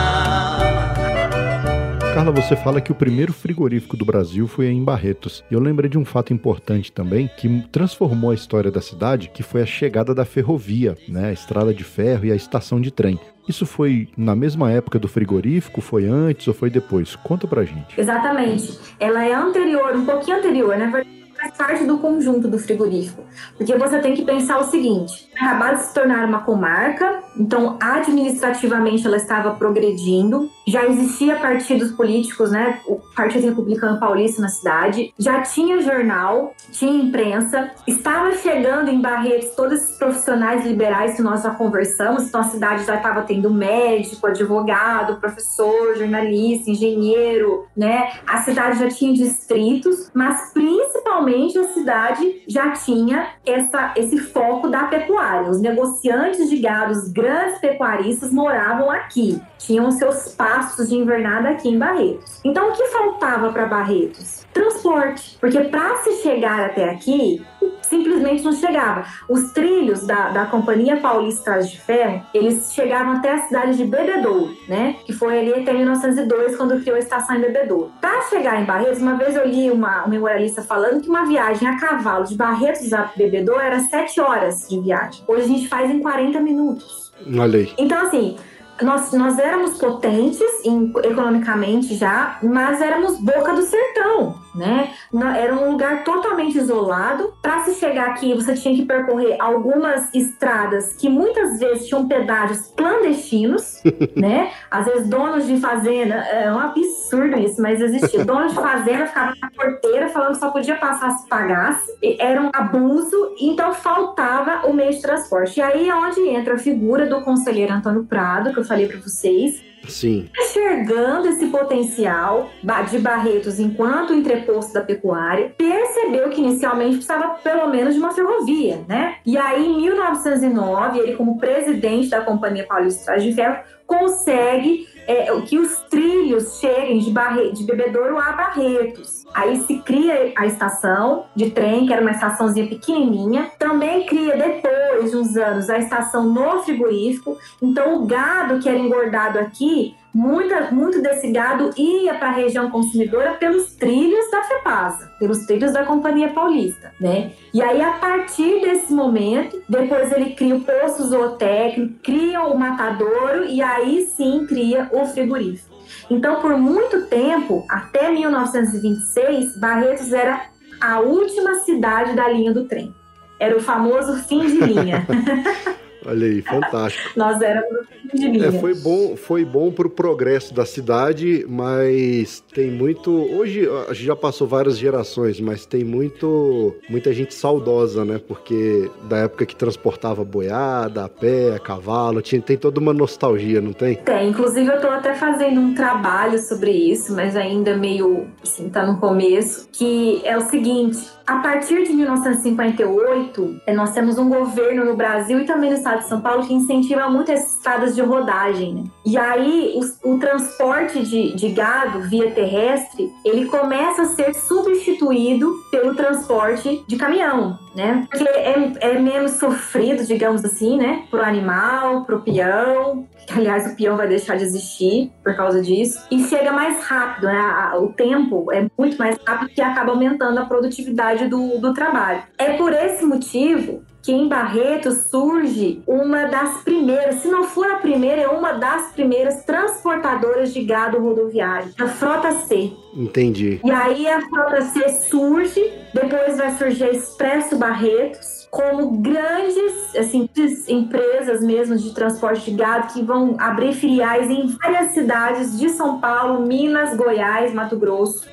[2.15, 5.43] Carla, você fala que o primeiro frigorífico do Brasil foi em Barretos.
[5.49, 9.43] E eu lembrei de um fato importante também que transformou a história da cidade, que
[9.43, 13.19] foi a chegada da ferrovia, né, a estrada de ferro e a estação de trem.
[13.47, 15.79] Isso foi na mesma época do frigorífico?
[15.79, 17.15] Foi antes ou foi depois?
[17.15, 17.99] Conta pra gente.
[17.99, 18.79] Exatamente.
[18.99, 23.23] Ela é anterior, um pouquinho anterior, na verdade faz parte do conjunto do frigorífico.
[23.55, 29.05] Porque você tem que pensar o seguinte: acabou de se tornar uma comarca, então administrativamente
[29.05, 32.79] ela estava progredindo, já existia partidos políticos, né?
[32.85, 39.55] O Partido Republicano Paulista na cidade, já tinha jornal, tinha imprensa, estava chegando em Barretos
[39.55, 44.27] todos esses profissionais liberais que nós já conversamos, então a cidade já estava tendo médico,
[44.27, 48.11] advogado, professor, jornalista, engenheiro, né?
[48.27, 54.85] A cidade já tinha distritos, mas principalmente a cidade já tinha essa, esse foco da
[54.85, 55.49] pecuária.
[55.49, 61.69] Os negociantes de gado, os grandes pecuaristas moravam aqui, tinham seus pastos de invernada aqui
[61.69, 62.39] em Barretos.
[62.43, 64.45] Então o que faltava para Barretos?
[64.53, 67.45] Transporte, porque para se chegar até aqui,
[67.81, 69.05] simplesmente não chegava.
[69.27, 74.55] Os trilhos da, da Companhia Paulista de Ferro, eles chegavam até a cidade de Bebedouro,
[74.67, 74.95] né?
[75.05, 77.91] Que foi ali até 1902, quando criou a estação em Bebedouro.
[77.99, 81.67] Para chegar em Barretos, uma vez eu li uma, um memorialista falando que uma viagem
[81.67, 85.23] a cavalo de Barretos a Bebedouro era 7 horas de viagem.
[85.27, 87.11] Hoje a gente faz em 40 minutos.
[87.37, 87.73] Olha aí.
[87.77, 88.37] Então, assim,
[88.81, 94.93] nós, nós éramos potentes em, economicamente já, mas éramos boca do sertão, né?
[95.37, 97.33] Era um lugar totalmente isolado.
[97.41, 102.73] Para se chegar aqui, você tinha que percorrer algumas estradas que muitas vezes tinham pedágios
[102.75, 103.81] clandestinos,
[104.15, 104.51] né?
[104.69, 108.25] Às vezes donos de fazenda, é um absurdo isso, mas existia.
[108.25, 111.91] Donos de fazenda ficavam na porteira falando que só podia passar se pagasse.
[112.19, 115.59] Era um abuso, então faltava o meio de transporte.
[115.59, 118.99] E aí é onde entra a figura do conselheiro Antônio Prado, que eu falei para
[118.99, 120.29] vocês, Sim.
[120.37, 122.49] enxergando esse potencial
[122.89, 128.83] de Barretos enquanto entreposto da pecuária, percebeu que inicialmente precisava pelo menos de uma ferrovia,
[128.87, 129.15] né?
[129.25, 135.57] E aí, em 1909, ele, como presidente da Companhia Paulista de Ferro, consegue é, que
[135.57, 137.51] os trilhos cheguem de, Barre...
[137.51, 139.18] de Bebedouro a Barretos.
[139.33, 143.51] Aí se cria a estação de trem, que era uma estaçãozinha pequenininha.
[143.57, 147.37] Também cria depois de uns anos a estação no frigorífico.
[147.61, 152.71] Então o gado que era engordado aqui Muita, muito desse gado ia para a região
[152.71, 157.31] consumidora pelos trilhos da FEPASA, pelos trilhos da Companhia Paulista, né?
[157.53, 163.45] E aí, a partir desse momento, depois ele cria o poço zootécnico, cria o matadouro
[163.45, 165.68] e aí sim cria o frigorífico.
[166.09, 170.41] Então, por muito tempo, até 1926, Barretos era
[170.81, 172.93] a última cidade da linha do trem.
[173.39, 175.05] Era o famoso fim de linha.
[176.05, 177.11] Olha aí, fantástico.
[177.15, 178.47] Nós éramos de linha.
[178.47, 183.11] É, foi bom, foi bom pro progresso da cidade, mas tem muito.
[183.11, 188.19] Hoje a gente já passou várias gerações, mas tem muito, muita gente saudosa, né?
[188.25, 193.61] Porque da época que transportava boiada, a pé, a cavalo, tinha, tem toda uma nostalgia,
[193.61, 193.95] não tem?
[193.95, 194.29] Tem.
[194.29, 198.97] Inclusive eu tô até fazendo um trabalho sobre isso, mas ainda meio, assim, tá no
[198.97, 204.95] começo, que é o seguinte: a partir de 1958, eh, nós temos um governo no
[204.95, 208.75] Brasil e também no estado de São Paulo que incentiva muito essas estradas de rodagem.
[208.75, 208.83] Né?
[209.05, 215.53] E aí, o, o transporte de, de, gado via terrestre, ele começa a ser substituído
[215.71, 218.05] pelo transporte de caminhão, né?
[218.09, 221.03] Porque é, é menos sofrido, digamos assim, né?
[221.09, 226.23] Pro animal, pro peão, aliás, o peão vai deixar de existir por causa disso, e
[226.23, 227.71] chega mais rápido, né?
[227.75, 232.23] O tempo é muito mais rápido que acaba aumentando a produtividade do, do trabalho.
[232.37, 237.75] É por esse motivo que em Barreto surge uma das primeiras, se não for a
[237.75, 242.71] primeira, é uma das primeiras transportadoras de gado rodoviário, a Frota C.
[242.95, 243.59] Entendi.
[243.63, 245.61] E aí a Frota C surge,
[245.93, 250.29] depois vai surgir a Expresso Barretos, como grandes assim,
[250.67, 255.99] empresas mesmo de transporte de gado que vão abrir filiais em várias cidades de São
[255.99, 258.27] Paulo, Minas, Goiás, Mato Grosso.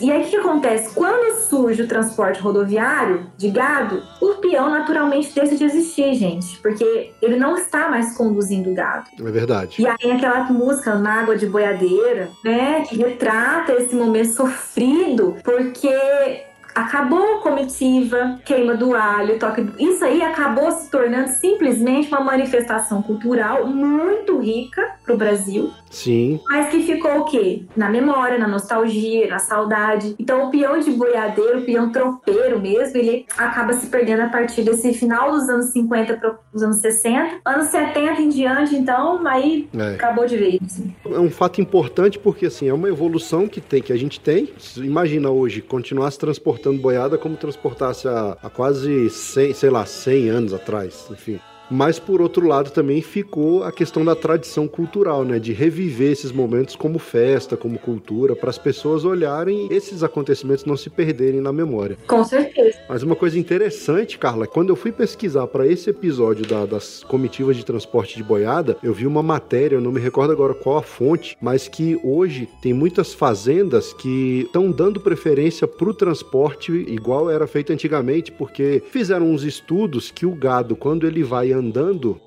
[0.00, 0.94] E aí o que acontece?
[0.94, 7.12] Quando surge o transporte rodoviário de gado, o peão naturalmente deixa de existir, gente, porque
[7.20, 9.10] ele não está mais conduzindo o gado.
[9.18, 9.80] É verdade.
[9.80, 16.42] E aí aquela música Mágoa de Boiadeira, né, que retrata esse momento sofrido, porque
[16.74, 19.80] acabou a comitiva, queima do alho, toque do...
[19.80, 25.72] Isso aí acabou se tornando simplesmente uma manifestação cultural muito rica para o Brasil.
[25.92, 26.40] Sim.
[26.48, 27.64] Mas que ficou o quê?
[27.76, 30.16] Na memória, na nostalgia, na saudade.
[30.18, 34.62] Então o peão de boiadeiro, o peão tropeiro mesmo, ele acaba se perdendo a partir
[34.62, 37.40] desse final dos anos 50 para os anos 60.
[37.44, 39.94] Anos 70 em diante, então, aí é.
[39.94, 40.58] acabou de vez.
[40.64, 40.94] Assim.
[41.04, 44.48] É um fato importante porque, assim, é uma evolução que, tem, que a gente tem.
[44.78, 50.28] Imagina hoje, continuar se transportando boiada como transportasse há, há quase 100, sei lá, 100
[50.30, 51.38] anos atrás, enfim.
[51.70, 56.30] Mas por outro lado também ficou a questão da tradição cultural, né, de reviver esses
[56.30, 61.52] momentos como festa, como cultura, para as pessoas olharem esses acontecimentos não se perderem na
[61.52, 61.96] memória.
[62.06, 62.78] Com certeza.
[62.88, 67.56] Mas uma coisa interessante, Carla, quando eu fui pesquisar para esse episódio da, das comitivas
[67.56, 70.82] de transporte de boiada, eu vi uma matéria, eu não me recordo agora qual a
[70.82, 77.30] fonte, mas que hoje tem muitas fazendas que estão dando preferência para o transporte igual
[77.30, 81.61] era feito antigamente, porque fizeram uns estudos que o gado, quando ele vai andando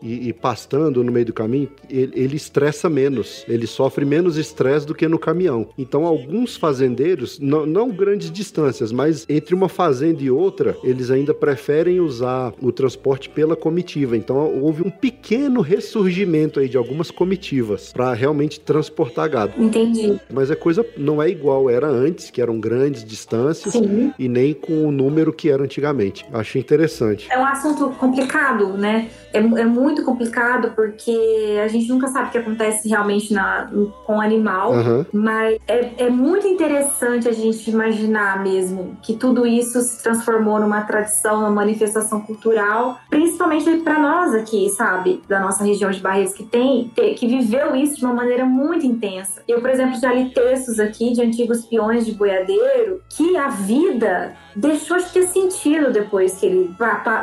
[0.02, 4.86] e, e pastando no meio do caminho, ele, ele estressa menos, ele sofre menos estresse
[4.86, 5.68] do que no caminhão.
[5.78, 11.34] Então, alguns fazendeiros, não, não grandes distâncias, mas entre uma fazenda e outra, eles ainda
[11.34, 14.16] preferem usar o transporte pela comitiva.
[14.16, 19.62] Então, houve um pequeno ressurgimento aí de algumas comitivas para realmente transportar gado.
[19.62, 20.20] Entendi.
[20.32, 24.14] Mas a coisa não é igual era antes, que eram grandes distâncias, Sim.
[24.18, 26.26] e nem com o número que era antigamente.
[26.32, 27.28] Achei interessante.
[27.32, 29.10] É um assunto complicado, né?
[29.34, 33.70] É, é, muito complicado porque a gente nunca sabe o que acontece realmente na,
[34.06, 35.06] com o animal, uhum.
[35.12, 40.82] mas é, é muito interessante a gente imaginar mesmo que tudo isso se transformou numa
[40.82, 46.44] tradição, numa manifestação cultural, principalmente para nós aqui, sabe, da nossa região de Barreiros, que
[46.44, 49.42] tem, que viveu isso de uma maneira muito intensa.
[49.48, 54.34] Eu, por exemplo, já li textos aqui de antigos peões de boiadeiro que a vida
[54.56, 56.76] deixou de ter sentido depois que ele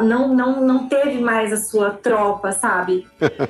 [0.03, 3.07] não, não, não teve mais a sua tropa, sabe?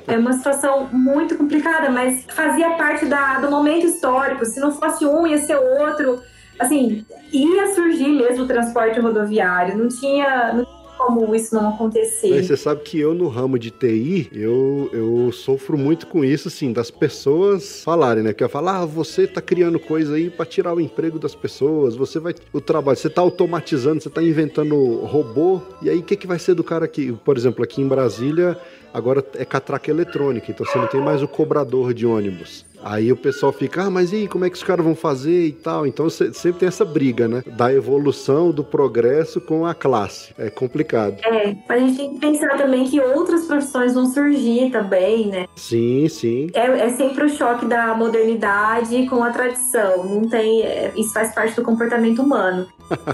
[0.07, 4.45] É uma situação muito complicada, mas fazia parte da, do momento histórico.
[4.45, 6.21] Se não fosse um, ia ser outro.
[6.59, 9.77] Assim, ia surgir mesmo o transporte rodoviário.
[9.77, 12.31] Não tinha, não como isso não acontecer.
[12.31, 16.49] Mas você sabe que eu, no ramo de TI, eu, eu sofro muito com isso,
[16.49, 18.33] assim, das pessoas falarem, né?
[18.33, 21.97] Que eu falo, ah, você tá criando coisa aí para tirar o emprego das pessoas,
[21.97, 22.35] você vai.
[22.53, 26.39] O trabalho, você tá automatizando, você tá inventando robô, e aí o que, que vai
[26.39, 27.13] ser do cara aqui?
[27.25, 28.59] Por exemplo, aqui em Brasília,
[28.93, 32.65] agora é catraca eletrônica, então você não tem mais o cobrador de ônibus.
[32.85, 35.47] Aí o pessoal fica, ah, mas e aí, como é que os caras vão fazer
[35.47, 35.87] e tal?
[35.87, 37.43] Então sempre tem essa briga, né?
[37.47, 40.35] Da evolução, do progresso com a classe.
[40.39, 41.17] É complicado.
[41.25, 45.47] É, mas a gente tem que pensar também que outras profissões vão surgir também, né?
[45.57, 46.49] Sim, sim.
[46.55, 50.05] É, é sempre o choque da modernidade com a tradição.
[50.05, 50.63] Não tem.
[50.63, 52.67] É, isso faz parte do comportamento humano.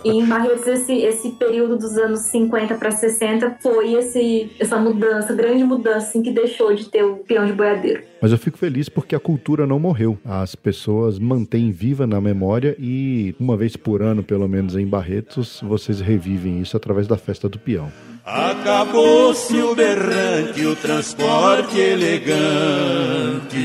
[0.05, 5.35] E em Barretos, esse, esse período dos anos 50 para 60 foi esse, essa mudança,
[5.35, 8.03] grande mudança, assim, que deixou de ter o peão de boiadeiro.
[8.21, 10.19] Mas eu fico feliz porque a cultura não morreu.
[10.25, 15.61] As pessoas mantêm viva na memória e uma vez por ano, pelo menos em Barretos,
[15.63, 17.91] vocês revivem isso através da festa do peão.
[18.25, 23.57] Acabou-se o berrante, o transporte elegante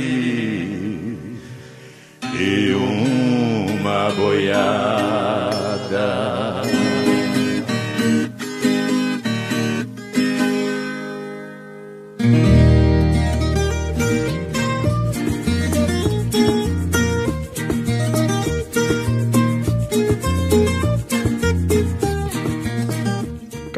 [2.34, 5.43] e uma boiada.
[5.94, 6.33] Yeah.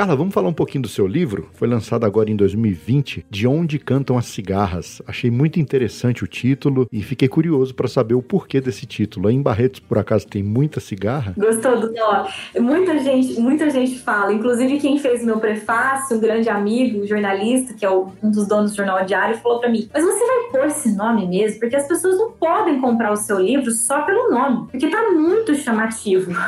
[0.05, 1.49] Carla, vamos falar um pouquinho do seu livro?
[1.53, 5.01] Foi lançado agora em 2020, De Onde Cantam as Cigarras.
[5.07, 9.31] Achei muito interessante o título e fiquei curioso para saber o porquê desse título.
[9.31, 11.33] Em Barretos, por acaso, tem muita cigarra?
[11.35, 12.29] Gostou do nome?
[12.59, 17.83] Muita gente, muita gente fala, inclusive quem fez meu prefácio, um grande amigo, jornalista, que
[17.83, 20.95] é um dos donos do Jornal Diário, falou para mim: Mas você vai pôr esse
[20.95, 21.59] nome mesmo?
[21.59, 25.55] Porque as pessoas não podem comprar o seu livro só pelo nome, porque tá muito
[25.55, 26.31] chamativo.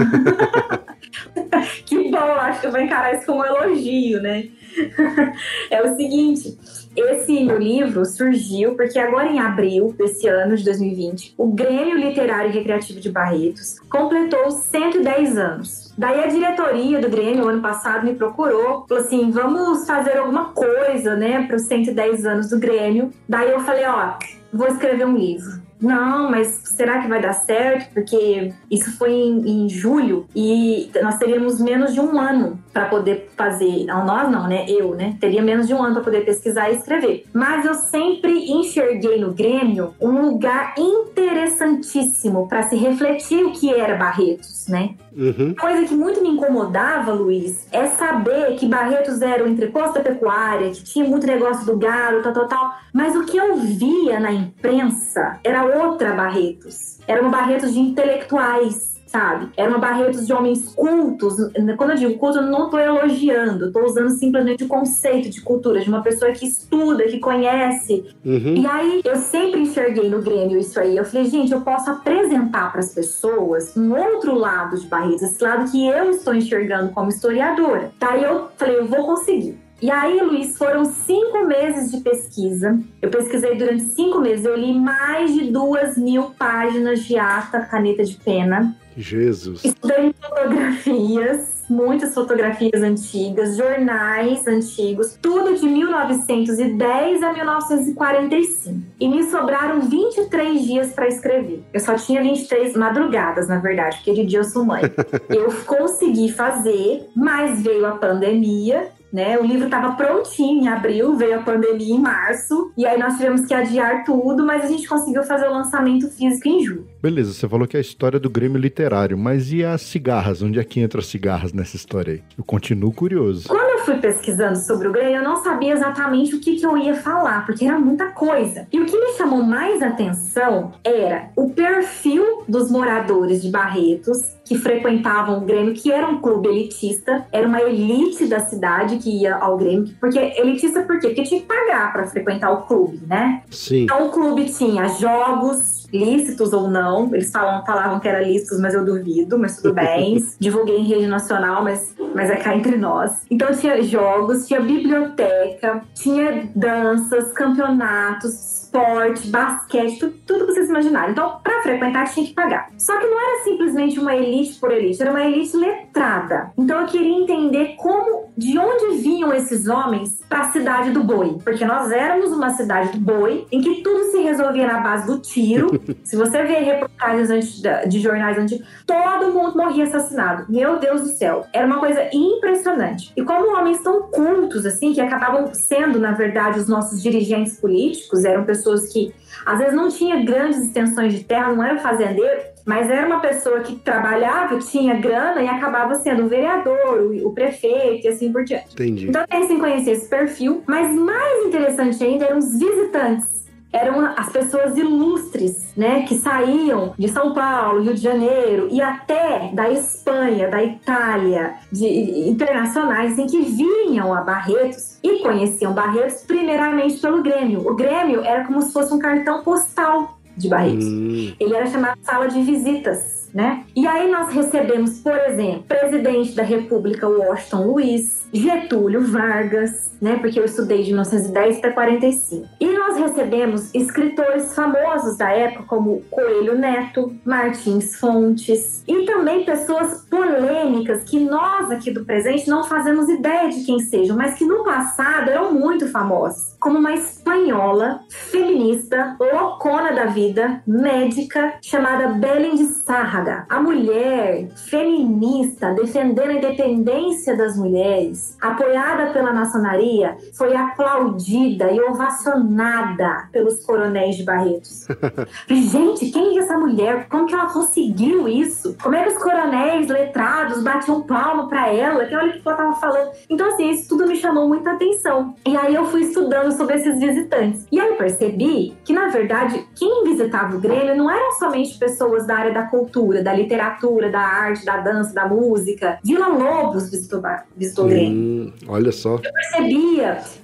[1.88, 4.50] que bom, acho que eu vou encarar isso como um elogio, né?
[5.72, 6.58] é o seguinte,
[6.95, 12.54] esse livro surgiu porque agora em abril desse ano de 2020, o Grêmio Literário e
[12.54, 15.93] Recreativo de Barretos completou 110 anos.
[15.98, 21.16] Daí a diretoria do Grêmio, ano passado, me procurou, falou assim: vamos fazer alguma coisa,
[21.16, 23.12] né, para os 110 anos do Grêmio.
[23.28, 24.14] Daí eu falei: ó,
[24.54, 27.93] vou escrever um livro não, mas será que vai dar certo?
[27.93, 33.30] Porque isso foi em, em julho e nós teríamos menos de um ano para poder
[33.36, 33.86] fazer.
[33.86, 34.65] Não, nós não, né?
[34.67, 35.15] Eu, né?
[35.19, 37.25] Teria menos de um ano para poder pesquisar e escrever.
[37.34, 43.95] Mas eu sempre enxerguei no Grêmio um lugar interessantíssimo para se refletir o que era
[43.95, 44.95] Barretos, né?
[45.18, 45.55] Uhum.
[45.55, 50.84] Coisa que muito me incomodava, Luiz, é saber que Barretos era o entreposto pecuária, que
[50.84, 52.76] tinha muito negócio do gado, tal, tal, tal.
[52.93, 56.99] Mas o que eu via na imprensa era outra Barretos.
[57.07, 59.49] Era uma Barretos de intelectuais, sabe?
[59.57, 61.36] Era uma Barretos de homens cultos.
[61.78, 65.80] Quando eu digo culto, eu não estou elogiando, estou usando simplesmente o conceito de cultura,
[65.80, 68.05] de uma pessoa que estuda, que conhece.
[68.24, 68.55] Uhum.
[68.55, 70.95] E aí eu sempre enxerguei no Grêmio isso aí.
[70.95, 75.43] Eu falei, gente, eu posso apresentar para as pessoas um outro lado de Barretos, esse
[75.43, 77.91] lado que eu estou enxergando como historiadora.
[77.99, 79.57] Daí eu falei, eu vou conseguir.
[79.80, 82.80] E aí, Luiz, foram cinco meses de pesquisa.
[82.99, 84.43] Eu pesquisei durante cinco meses.
[84.43, 88.76] Eu li mais de duas mil páginas de ata, caneta de pena.
[88.98, 89.64] Jesus.
[89.64, 98.82] Estudei fotografias, muitas fotografias antigas, jornais antigos, tudo de 1910 a 1945.
[99.00, 101.64] E me sobraram 23 dias para escrever.
[101.72, 104.82] Eu só tinha 23 madrugadas, na verdade, porque de dia eu sou mãe.
[105.30, 109.38] eu consegui fazer, mas veio a pandemia né?
[109.38, 113.45] O livro estava prontinho em abril, veio a pandemia em março, e aí nós tivemos
[113.45, 116.88] que adiar tudo, mas a gente conseguiu fazer o lançamento físico em julho.
[117.01, 120.41] Beleza, você falou que é a história do Grêmio Literário, mas e as cigarras?
[120.41, 122.24] Onde é que entra as cigarras nessa história aí?
[122.38, 123.47] Eu continuo curioso.
[123.47, 126.78] Quando eu fui pesquisando sobre o Grêmio, eu não sabia exatamente o que, que eu
[126.78, 128.68] ia falar, porque era muita coisa.
[128.72, 134.58] E o que me chamou mais atenção era o perfil dos moradores de Barretos que
[134.58, 139.36] frequentavam o Grêmio, que era um clube elitista, era uma elite da cidade que ia
[139.36, 141.08] ao Grêmio, porque elitista por quê?
[141.10, 143.41] Porque tinha que pagar para frequentar o clube, né?
[143.50, 143.84] Sim.
[143.84, 147.13] Então o clube tinha jogos, lícitos ou não.
[147.13, 150.23] Eles falam, falavam que era lícitos, mas eu duvido, mas tudo bem.
[150.39, 153.25] Divulguei em rede nacional, mas, mas é cá entre nós.
[153.29, 161.11] Então tinha jogos, tinha biblioteca, tinha danças, campeonatos, esporte, basquete, tudo, tudo que vocês imaginarem.
[161.11, 162.69] Então, para frequentar, tinha que pagar.
[162.77, 166.51] Só que não era simplesmente uma elite por elite, era uma elite letrada.
[166.57, 171.38] Então, eu queria entender como, de onde vinham esses homens para a cidade do boi.
[171.43, 175.19] Porque nós éramos uma cidade do boi, em que tudo se resolvia na base do
[175.19, 175.76] tiro.
[176.03, 180.45] Se você ver reportagens de jornais antigos, todo mundo morria assassinado.
[180.49, 181.45] Meu Deus do céu.
[181.53, 183.11] Era uma coisa impressionante.
[183.15, 188.25] E como homens tão cultos, assim, que acabavam sendo, na verdade, os nossos dirigentes políticos,
[188.25, 189.13] eram pessoas que
[189.45, 193.61] às vezes não tinha grandes extensões de terra, não era fazendeiro, mas era uma pessoa
[193.61, 198.73] que trabalhava, tinha grana e acabava sendo o vereador, o, prefeito e assim por diante.
[198.73, 199.07] Entendi.
[199.07, 203.36] Então tem que conhecer esse perfil, mas mais interessante ainda eram os visitantes
[203.72, 209.51] eram as pessoas ilustres, né, que saíam de São Paulo, Rio de Janeiro e até
[209.53, 211.86] da Espanha, da Itália, de
[212.30, 217.68] internacionais, em que vinham a Barretos e conheciam Barretos primeiramente pelo Grêmio.
[217.68, 220.86] O Grêmio era como se fosse um cartão postal de Barretos.
[220.86, 221.34] Hum.
[221.39, 223.18] Ele era chamado sala de visitas.
[223.34, 223.65] Né?
[223.76, 230.18] E aí nós recebemos, por exemplo, presidente da República Washington Luiz, Getúlio Vargas, né?
[230.18, 232.48] Porque eu estudei de 1910 até 45.
[232.60, 240.06] E nós recebemos escritores famosos da época, como Coelho Neto, Martins Fontes, e também pessoas
[240.10, 244.64] polêmicas que nós aqui do presente não fazemos ideia de quem sejam, mas que no
[244.64, 246.56] passado eram muito famosas.
[246.60, 253.45] Como uma espanhola, feminista, loucona da vida, médica, chamada Belém de Sárraga.
[253.50, 261.79] A mulher feminista defendendo a independência das mulheres, apoiada pela maçonaria Maria foi aplaudida e
[261.79, 264.88] ovacionada pelos coronéis de Barretos.
[265.47, 267.07] Gente, quem é essa mulher?
[267.09, 268.75] Como que ela conseguiu isso?
[268.81, 272.05] Como é que os coronéis letrados batiam palma para ela?
[272.05, 273.11] Que olha o que ela tava falando.
[273.29, 275.33] Então, assim, isso tudo me chamou muita atenção.
[275.45, 277.65] E aí eu fui estudando sobre esses visitantes.
[277.71, 282.27] E aí eu percebi que, na verdade, quem visitava o Grêmio não eram somente pessoas
[282.27, 285.99] da área da cultura, da literatura, da arte, da dança, da música.
[286.03, 287.21] Vila Lobos visitou,
[287.55, 288.17] visitou o Grêmio.
[288.17, 289.15] Hum, olha só.
[289.15, 289.76] Eu percebi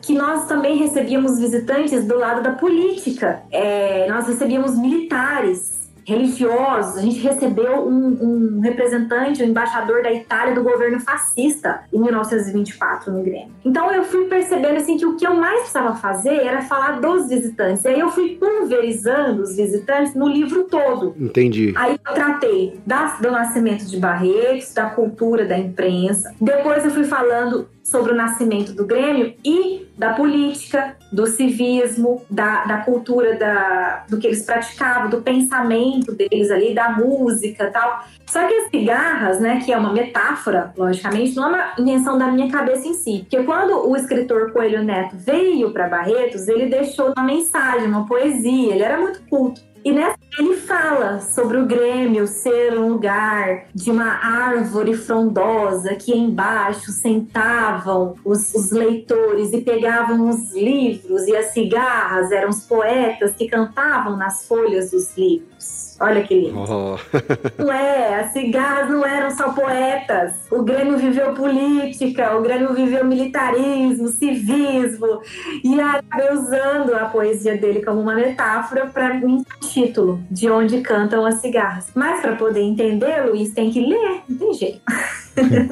[0.02, 3.44] que nós também recebíamos visitantes do lado da política.
[3.52, 5.74] É, nós recebíamos militares
[6.06, 6.98] religiosos.
[6.98, 13.12] A gente recebeu um, um, representante, um embaixador da Itália do governo fascista em 1924
[13.12, 13.54] no Grêmio.
[13.64, 17.30] Então eu fui percebendo assim que o que eu mais precisava fazer era falar dos
[17.30, 17.84] visitantes.
[17.86, 21.16] E aí eu fui pulverizando os visitantes no livro todo.
[21.18, 21.74] Entendi.
[21.76, 26.34] Aí eu tratei da, do nascimento de Barretos, da cultura da imprensa.
[26.40, 32.64] Depois eu fui falando sobre o nascimento do Grêmio e da política, do civismo, da,
[32.64, 38.06] da cultura da, do que eles praticavam, do pensamento deles ali, da música tal.
[38.26, 42.28] Só que as cigarras, né, que é uma metáfora, logicamente, não é uma invenção da
[42.28, 43.20] minha cabeça em si.
[43.30, 48.74] Porque quando o escritor Coelho Neto veio para Barretos, ele deixou uma mensagem, uma poesia,
[48.74, 49.62] ele era muito culto.
[49.86, 56.16] E nessa ele fala sobre o Grêmio ser um lugar de uma árvore frondosa que
[56.16, 63.36] embaixo sentavam os, os, leitores e pegavam os livros e as cigarras eram os poetas
[63.36, 65.94] que cantavam nas folhas dos livros.
[66.00, 66.60] Olha que lindo.
[66.60, 66.98] Oh.
[67.62, 70.34] não é, as cigarras não eram só poetas.
[70.52, 75.22] O Grêmio viveu política, o Grêmio viveu militarismo, civismo.
[75.64, 81.26] E acabei usando a poesia dele como uma metáfora para um título de onde cantam
[81.26, 81.88] as cigarras.
[81.96, 84.82] Mas para poder entender, Luiz, tem que ler, não tem jeito.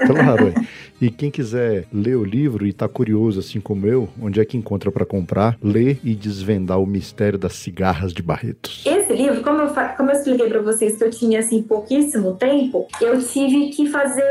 [0.08, 0.54] claro.
[1.02, 4.56] E quem quiser ler o livro e tá curioso assim como eu, onde é que
[4.56, 8.84] encontra para comprar, lê e desvendar o mistério das cigarras de Barretos.
[8.86, 12.88] Esse livro, como eu, como eu expliquei para vocês que eu tinha assim pouquíssimo tempo,
[13.02, 14.22] eu tive que fazer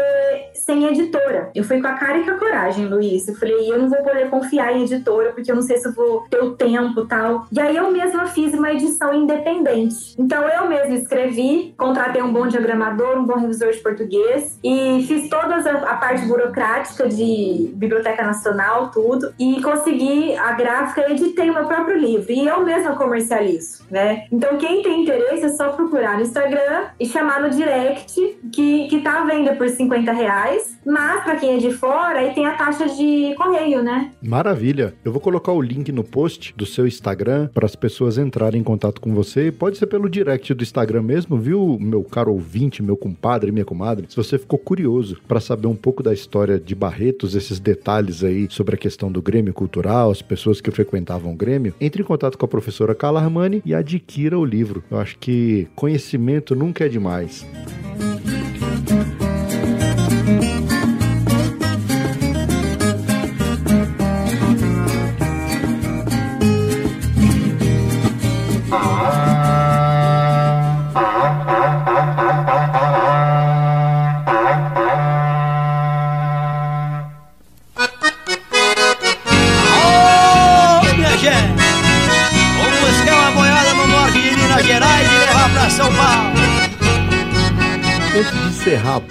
[0.54, 1.50] sem editora.
[1.56, 3.26] Eu fui com a cara e com a coragem, Luiz.
[3.26, 5.92] Eu falei, eu não vou poder confiar em editora porque eu não sei se eu
[5.92, 7.48] vou ter o tempo tal.
[7.50, 10.14] E aí eu mesma fiz uma edição independente.
[10.16, 15.28] Então eu mesma escrevi, contratei um bom diagramador, um bom revisor de português e fiz
[15.28, 16.59] toda a parte burocrática
[17.08, 22.30] de Biblioteca Nacional, tudo, e consegui a gráfica editei o meu próprio livro.
[22.32, 24.26] E eu mesma comercializo, né?
[24.30, 29.00] Então quem tem interesse é só procurar no Instagram e chamar no direct que, que
[29.00, 30.78] tá à venda por 50 reais.
[30.84, 34.10] Mas para quem é de fora, aí tem a taxa de correio, né?
[34.22, 34.94] Maravilha.
[35.04, 38.64] Eu vou colocar o link no post do seu Instagram para as pessoas entrarem em
[38.64, 39.52] contato com você.
[39.52, 44.06] Pode ser pelo direct do Instagram mesmo, viu, meu caro ouvinte, meu compadre, minha comadre?
[44.08, 48.46] Se você ficou curioso para saber um pouco da história de Barretos, esses detalhes aí
[48.50, 52.36] sobre a questão do Grêmio Cultural, as pessoas que frequentavam o Grêmio, entre em contato
[52.36, 54.82] com a professora Carla Armani e adquira o livro.
[54.90, 57.46] Eu acho que conhecimento nunca é demais.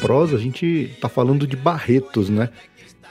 [0.10, 2.50] Prosa, a gente tá falando de Barretos, né?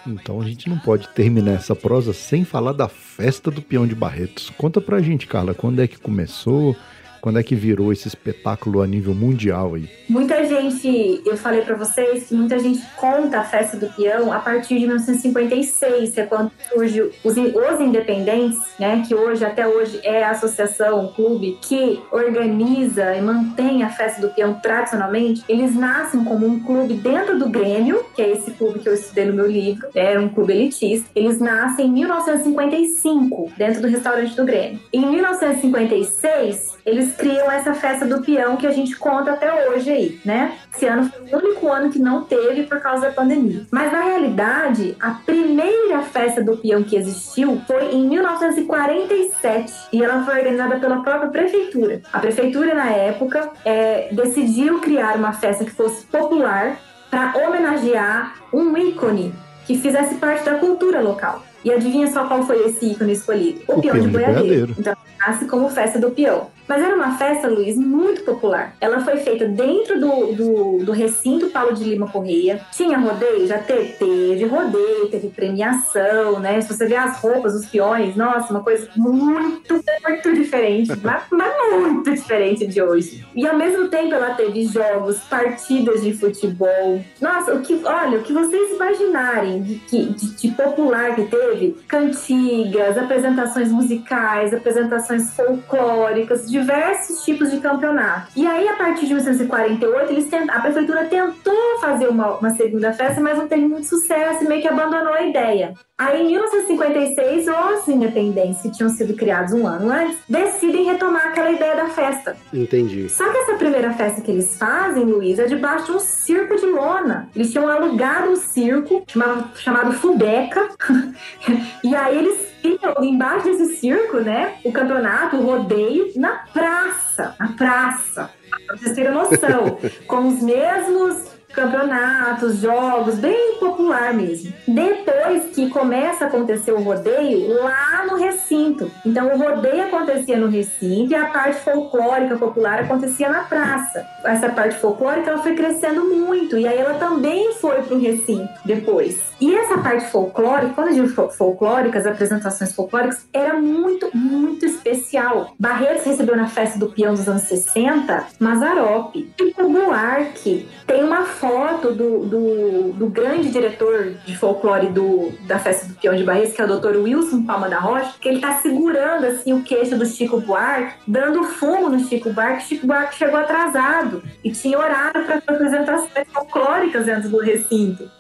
[0.05, 3.95] Então a gente não pode terminar essa prosa sem falar da festa do peão de
[3.95, 4.51] Barretos.
[4.59, 6.75] Conta pra gente, Carla, quando é que começou,
[7.21, 9.89] Quando é que virou esse espetáculo a nível mundial aí?
[10.09, 14.39] Muita gente, eu falei para vocês que muita gente conta a festa do peão a
[14.39, 20.01] partir de 1956, que é quando surge os, os independentes, né, que hoje até hoje
[20.03, 25.45] é a associação, o clube que organiza e mantém a festa do peão tradicionalmente.
[25.49, 29.27] Eles nascem como um clube dentro do Grêmio, que é esse clube que eu estudei
[29.27, 31.09] no meu livro, é um clube elitista.
[31.15, 34.81] Eles nascem em 1955 dentro do restaurante do Grêmio.
[34.93, 40.21] Em 1956 eles criam essa festa do peão que a gente conta até hoje aí,
[40.25, 40.59] né?
[40.75, 43.67] Esse ano foi o único ano que não teve por causa da pandemia.
[43.71, 50.25] Mas na realidade, a primeira festa do peão que existiu foi em 1947 e ela
[50.25, 52.01] foi organizada pela própria prefeitura.
[52.13, 56.79] A prefeitura, na época, é, decidiu criar uma festa que fosse popular
[57.11, 59.35] para homenagear um ícone
[59.67, 61.45] que fizesse parte da cultura local.
[61.65, 63.61] E adivinha só qual foi esse ícone escolhido?
[63.69, 64.45] O, o peão, de boiadeiro.
[64.45, 64.75] boiadeiro.
[64.79, 64.95] Então,
[65.29, 66.49] nasce como festa do peão.
[66.69, 68.77] Mas era uma festa, Luiz, muito popular.
[68.79, 72.61] Ela foi feita dentro do, do, do recinto Paulo de Lima Correia.
[72.73, 73.47] Tinha rodeio?
[73.47, 76.61] Já teve, teve rodeio, teve premiação, né?
[76.61, 80.93] Se você ver as roupas, os peões, nossa, uma coisa muito, muito diferente.
[81.03, 83.27] mas, mas muito diferente de hoje.
[83.35, 87.03] E ao mesmo tempo ela teve jogos, partidas de futebol.
[87.19, 92.99] Nossa, o que, olha, o que vocês imaginarem de, de, de popular que teve, cantigas,
[92.99, 98.33] apresentações musicais, apresentações folclóricas, diversos tipos de campeonato.
[98.37, 100.49] E aí, a partir de 1948, eles tent...
[100.51, 104.63] a prefeitura tentou fazer uma, uma segunda festa, mas não teve muito sucesso e meio
[104.63, 105.75] que abandonou a ideia.
[105.99, 111.51] Aí, em 1956, os independentes, que tinham sido criados um ano antes, decidem retomar aquela
[111.51, 112.37] ideia da festa.
[112.53, 113.09] Entendi.
[113.09, 116.67] Só que essa primeira festa que eles fazem, Luiz, é debaixo de um circo de
[116.67, 117.29] lona.
[117.35, 120.69] Eles tinham alugado um circo chamado, chamado Fubeca.
[121.83, 124.59] e aí eles criam embaixo desse circo, né?
[124.65, 127.35] O campeonato, o rodeio, na praça.
[127.39, 128.31] Na praça.
[128.67, 129.79] Pra vocês terem noção.
[130.07, 134.53] com os mesmos campeonatos, jogos, bem popular mesmo.
[134.69, 138.89] Depois que começa a acontecer o rodeio lá no recinto.
[139.05, 144.07] Então o rodeio acontecia no recinto e a parte folclórica popular acontecia na praça.
[144.25, 148.49] Essa parte folclórica ela foi crescendo muito e aí ela também foi para o recinto
[148.65, 149.21] depois.
[149.41, 155.55] E essa parte folclórica, quando eu digo folclórica, as apresentações folclóricas, era muito, muito especial.
[155.59, 159.33] Barreiros recebeu na festa do peão dos anos 60 Mazarope.
[159.59, 161.48] o Buarque tem uma foto
[161.95, 166.61] do, do, do, grande diretor de folclore do, da festa do peão de Barreiros, que
[166.61, 166.97] é o Dr.
[166.97, 171.45] Wilson Palma da Rocha, que ele tá segurando assim o queixo do Chico Buarque, dando
[171.45, 172.65] fumo no Chico Buarque.
[172.65, 178.11] Chico Buarque chegou atrasado e tinha horário para apresentações folclóricas dentro do recinto,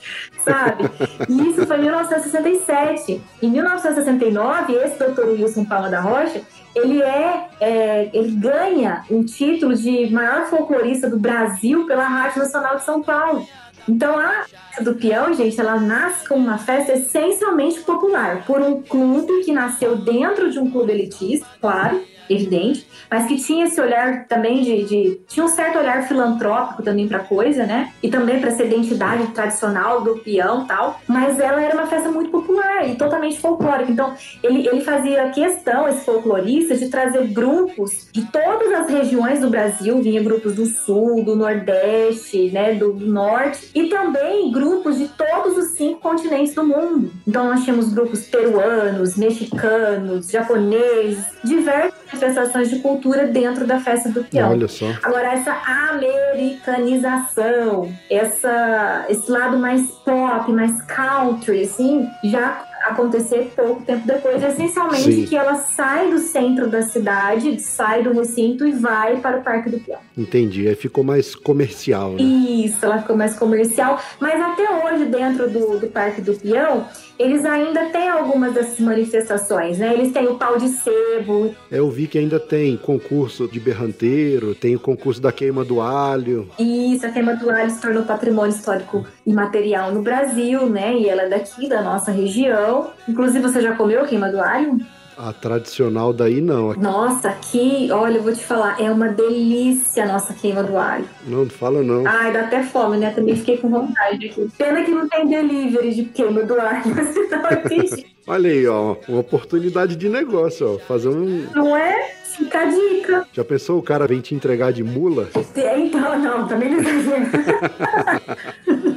[0.49, 0.85] sabe?
[1.29, 3.23] E isso foi em 1967.
[3.43, 6.41] Em 1969, esse doutor Wilson Palma da Rocha,
[6.75, 12.77] ele é, é, ele ganha um título de maior folclorista do Brasil pela Rádio Nacional
[12.77, 13.47] de São Paulo.
[13.89, 18.83] Então a festa do peão, gente, ela nasce como uma festa essencialmente popular, por um
[18.83, 24.27] clube que nasceu dentro de um clube elitista, claro, evidente, mas que tinha esse olhar
[24.27, 27.93] também de, de tinha um certo olhar filantrópico também para coisa, né?
[28.03, 31.01] E também para essa identidade tradicional do peão, tal.
[31.07, 33.91] Mas ela era uma festa muito popular e totalmente folclórica.
[33.91, 39.51] Então ele, ele fazia questão esse folclorista de trazer grupos de todas as regiões do
[39.51, 45.57] Brasil, vinha grupos do Sul, do Nordeste, né, do Norte e também grupos de todos
[45.57, 47.11] os cinco continentes do mundo.
[47.27, 54.23] Então nós tínhamos grupos peruanos, mexicanos, japoneses, diversos manifestações de cultura dentro da festa do
[54.25, 54.51] peão.
[54.51, 54.85] Olha só.
[55.03, 55.53] Agora, essa
[55.91, 65.13] americanização, essa, esse lado mais pop, mais country, assim, já acontecer pouco tempo depois, essencialmente
[65.13, 65.27] Sim.
[65.27, 69.69] que ela sai do centro da cidade, sai do recinto e vai para o Parque
[69.69, 69.99] do Peão.
[70.17, 72.23] Entendi, aí ficou mais comercial, né?
[72.23, 76.87] Isso, ela ficou mais comercial, mas até hoje dentro do, do Parque do Peão,
[77.19, 79.93] eles ainda têm algumas dessas manifestações, né?
[79.93, 81.55] Eles têm o pau de sebo.
[81.71, 86.49] Eu vi que ainda tem concurso de berranteiro, tem o concurso da queima do alho.
[86.59, 90.97] Isso, a queima do alho se tornou patrimônio histórico imaterial no Brasil, né?
[90.97, 92.91] E ela é daqui, da nossa região.
[93.09, 94.79] Inclusive, você já comeu queima do alho?
[95.19, 96.73] A tradicional daí não.
[96.75, 101.05] Nossa, aqui, olha, eu vou te falar, é uma delícia a nossa queima do alho.
[101.27, 102.07] Não, não fala não.
[102.07, 103.11] Ai, dá até fome, né?
[103.11, 104.49] Também fiquei com vontade aqui.
[104.57, 107.43] Pena que não tem delivery de queima do alho, senão
[108.29, 110.79] Olha aí, ó, uma oportunidade de negócio, ó.
[110.79, 111.47] Fazer um.
[111.53, 112.13] Não é?
[112.23, 113.27] Fica a dica.
[113.33, 115.29] Já pensou o cara vem te entregar de mula?
[115.57, 116.79] É, então, não, também não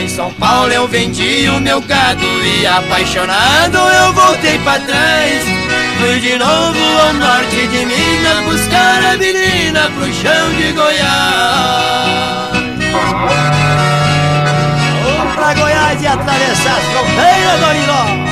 [0.00, 5.44] Em São Paulo eu vendi o meu gado e apaixonado eu voltei pra trás.
[5.98, 11.00] Fui de novo ao norte de Minas buscar a menina pro chão de Goiás.
[15.04, 18.29] Vamos pra Goiás e atravessar as fronteiras, Doriló.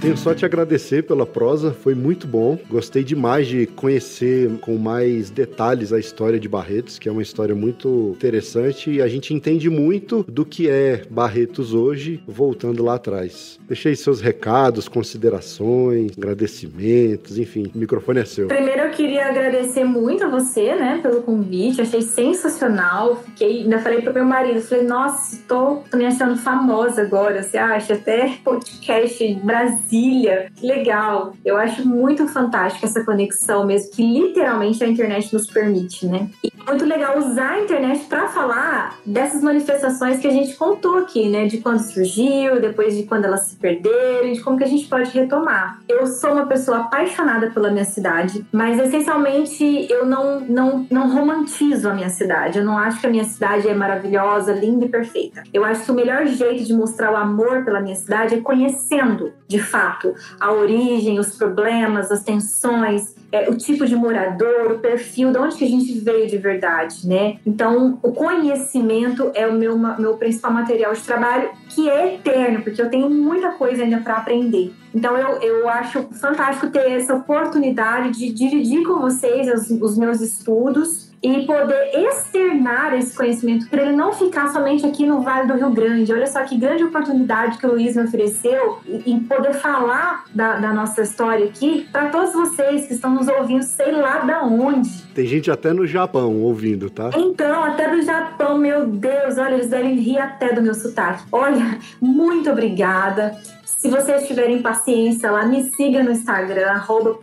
[0.00, 2.58] Tenho só te agradecer pela prosa, foi muito bom.
[2.70, 7.54] Gostei demais de conhecer com mais detalhes a história de Barretos, que é uma história
[7.54, 13.60] muito interessante e a gente entende muito do que é Barretos hoje, voltando lá atrás.
[13.68, 18.48] Deixei seus recados, considerações, agradecimentos, enfim, o microfone é seu.
[18.48, 23.16] Primeiro eu queria agradecer muito a você, né, pelo convite, achei sensacional.
[23.16, 27.92] Fiquei, ainda falei pro meu marido, falei, nossa, estou me achando famosa agora, você acha?
[27.92, 30.52] Até podcast Brasil Brasília.
[30.54, 31.34] Que legal.
[31.44, 36.30] Eu acho muito fantástico essa conexão mesmo, que literalmente a internet nos permite, né?
[36.44, 40.98] E é muito legal usar a internet para falar dessas manifestações que a gente contou
[40.98, 41.46] aqui, né?
[41.46, 45.10] De quando surgiu, depois de quando elas se perderam, de como que a gente pode
[45.10, 45.80] retomar.
[45.88, 51.88] Eu sou uma pessoa apaixonada pela minha cidade, mas essencialmente eu não, não, não romantizo
[51.88, 52.58] a minha cidade.
[52.58, 55.42] Eu não acho que a minha cidade é maravilhosa, linda e perfeita.
[55.52, 59.32] Eu acho que o melhor jeito de mostrar o amor pela minha cidade é conhecendo,
[59.48, 64.78] de fato fato a origem, os problemas, as tensões, é, o tipo de morador, o
[64.78, 67.38] perfil, de onde que a gente veio de verdade, né?
[67.46, 72.82] Então, o conhecimento é o meu, meu principal material de trabalho, que é eterno, porque
[72.82, 74.74] eu tenho muita coisa ainda para aprender.
[74.94, 80.20] Então, eu, eu acho fantástico ter essa oportunidade de dividir com vocês os, os meus
[80.20, 85.54] estudos e poder externar esse conhecimento para ele não ficar somente aqui no Vale do
[85.54, 86.12] Rio Grande.
[86.12, 90.72] Olha só que grande oportunidade que o Luiz me ofereceu em poder falar da, da
[90.72, 95.02] nossa história aqui para todos vocês que estão nos ouvindo, sei lá da onde.
[95.14, 97.10] Tem gente até no Japão ouvindo, tá?
[97.14, 101.24] Então, até do Japão, meu Deus, olha, eles devem rir até do meu sotaque.
[101.30, 103.36] Olha, muito obrigada.
[103.80, 107.18] Se vocês tiverem paciência lá, me siga no Instagram, arroba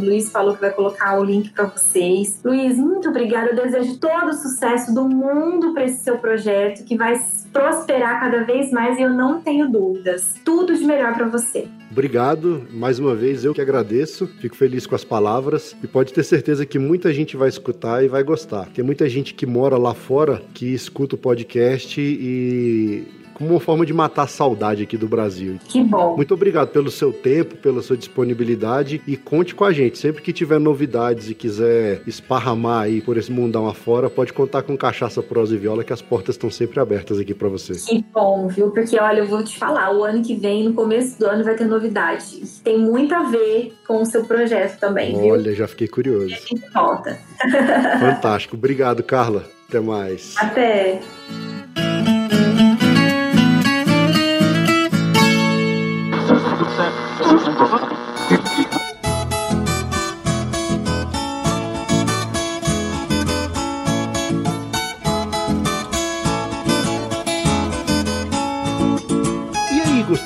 [0.00, 2.38] Luiz falou que vai colocar o link para vocês.
[2.44, 3.50] Luiz, muito obrigada.
[3.50, 7.20] Eu desejo todo o sucesso do mundo para esse seu projeto, que vai
[7.52, 10.36] prosperar cada vez mais e eu não tenho dúvidas.
[10.44, 11.66] Tudo de melhor para você.
[11.90, 16.22] Obrigado, mais uma vez eu que agradeço, fico feliz com as palavras e pode ter
[16.22, 18.66] certeza que muita gente vai escutar e vai gostar.
[18.66, 23.86] Tem muita gente que mora lá fora que escuta o podcast e como uma forma
[23.86, 25.58] de matar a saudade aqui do Brasil.
[25.64, 26.14] Que bom.
[26.14, 29.96] Muito obrigado pelo seu tempo, pela sua disponibilidade e conte com a gente.
[29.96, 34.76] Sempre que tiver novidades e quiser esparramar aí por esse mundão afora, pode contar com
[34.76, 37.72] Cachaça, Prosa e Viola, que as portas estão sempre abertas aqui para você.
[37.72, 38.70] Que bom, viu?
[38.72, 41.54] Porque olha, eu vou te falar, o ano que vem, no começo do ano, vai
[41.54, 42.42] ter novidade.
[42.62, 45.32] Tem muito a ver com o seu projeto também, olha, viu?
[45.32, 46.34] Olha, já fiquei curioso.
[46.74, 47.18] Volta.
[47.98, 48.54] Fantástico.
[48.54, 49.46] Obrigado, Carla.
[49.66, 50.34] Até mais.
[50.36, 51.00] Até.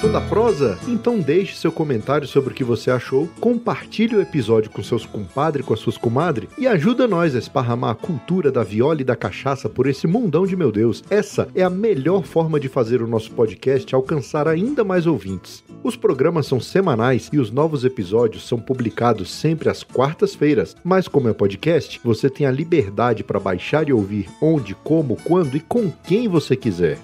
[0.05, 0.78] Gostou da prosa?
[0.86, 5.64] Então deixe seu comentário sobre o que você achou, compartilhe o episódio com seus compadres,
[5.64, 9.16] com as suas comadres e ajuda nós a esparramar a cultura da viola e da
[9.16, 11.03] cachaça por esse mundão de meu Deus.
[11.09, 15.64] Essa é a melhor forma de fazer o nosso podcast alcançar ainda mais ouvintes.
[15.85, 21.28] Os programas são semanais e os novos episódios são publicados sempre às quartas-feiras, mas como
[21.28, 25.91] é podcast, você tem a liberdade para baixar e ouvir onde, como, quando e com
[25.91, 26.99] quem você quiser.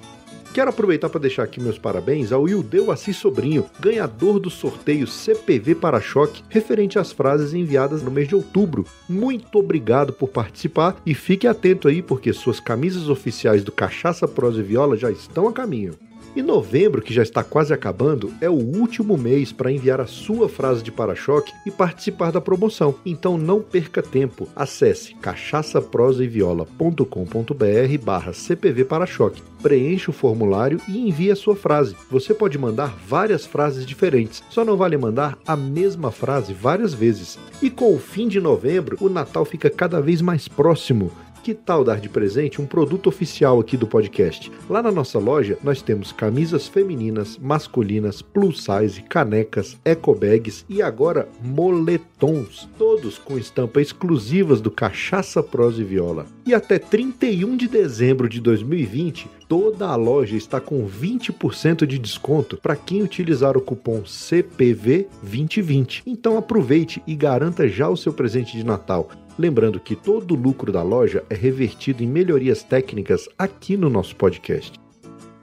[0.54, 5.74] Quero aproveitar para deixar aqui meus parabéns ao Ildeu Assis Sobrinho, ganhador do sorteio CPV
[5.74, 8.86] Para-Choque, referente às frases enviadas no mês de outubro.
[9.06, 14.60] Muito obrigado por participar e fique atento aí porque suas camisas oficiais do Cachaça Prosa
[14.60, 15.92] e Viola já estão a caminho.
[16.34, 20.48] E novembro, que já está quase acabando, é o último mês para enviar a sua
[20.48, 22.94] frase de para-choque e participar da promoção.
[23.04, 24.48] Então não perca tempo.
[24.54, 29.42] Acesse cachaçaprosaeviola.com.br barra CPV para-choque.
[29.60, 31.96] Preencha o formulário e envie a sua frase.
[32.08, 37.38] Você pode mandar várias frases diferentes, só não vale mandar a mesma frase várias vezes.
[37.60, 41.10] E com o fim de novembro, o Natal fica cada vez mais próximo.
[41.42, 44.52] Que tal dar de presente um produto oficial aqui do podcast?
[44.68, 50.82] Lá na nossa loja nós temos camisas femininas, masculinas, plus size, canecas, eco bags e
[50.82, 56.26] agora moletons, todos com estampa exclusivas do Cachaça Prosa e Viola.
[56.44, 62.56] E até 31 de dezembro de 2020 toda a loja está com 20% de desconto
[62.56, 66.04] para quem utilizar o cupom CPV2020.
[66.06, 69.10] Então aproveite e garanta já o seu presente de Natal.
[69.40, 74.14] Lembrando que todo o lucro da loja é revertido em melhorias técnicas aqui no nosso
[74.14, 74.78] podcast.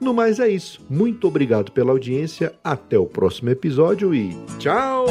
[0.00, 0.80] No mais é isso.
[0.88, 2.54] Muito obrigado pela audiência.
[2.62, 5.04] Até o próximo episódio e tchau!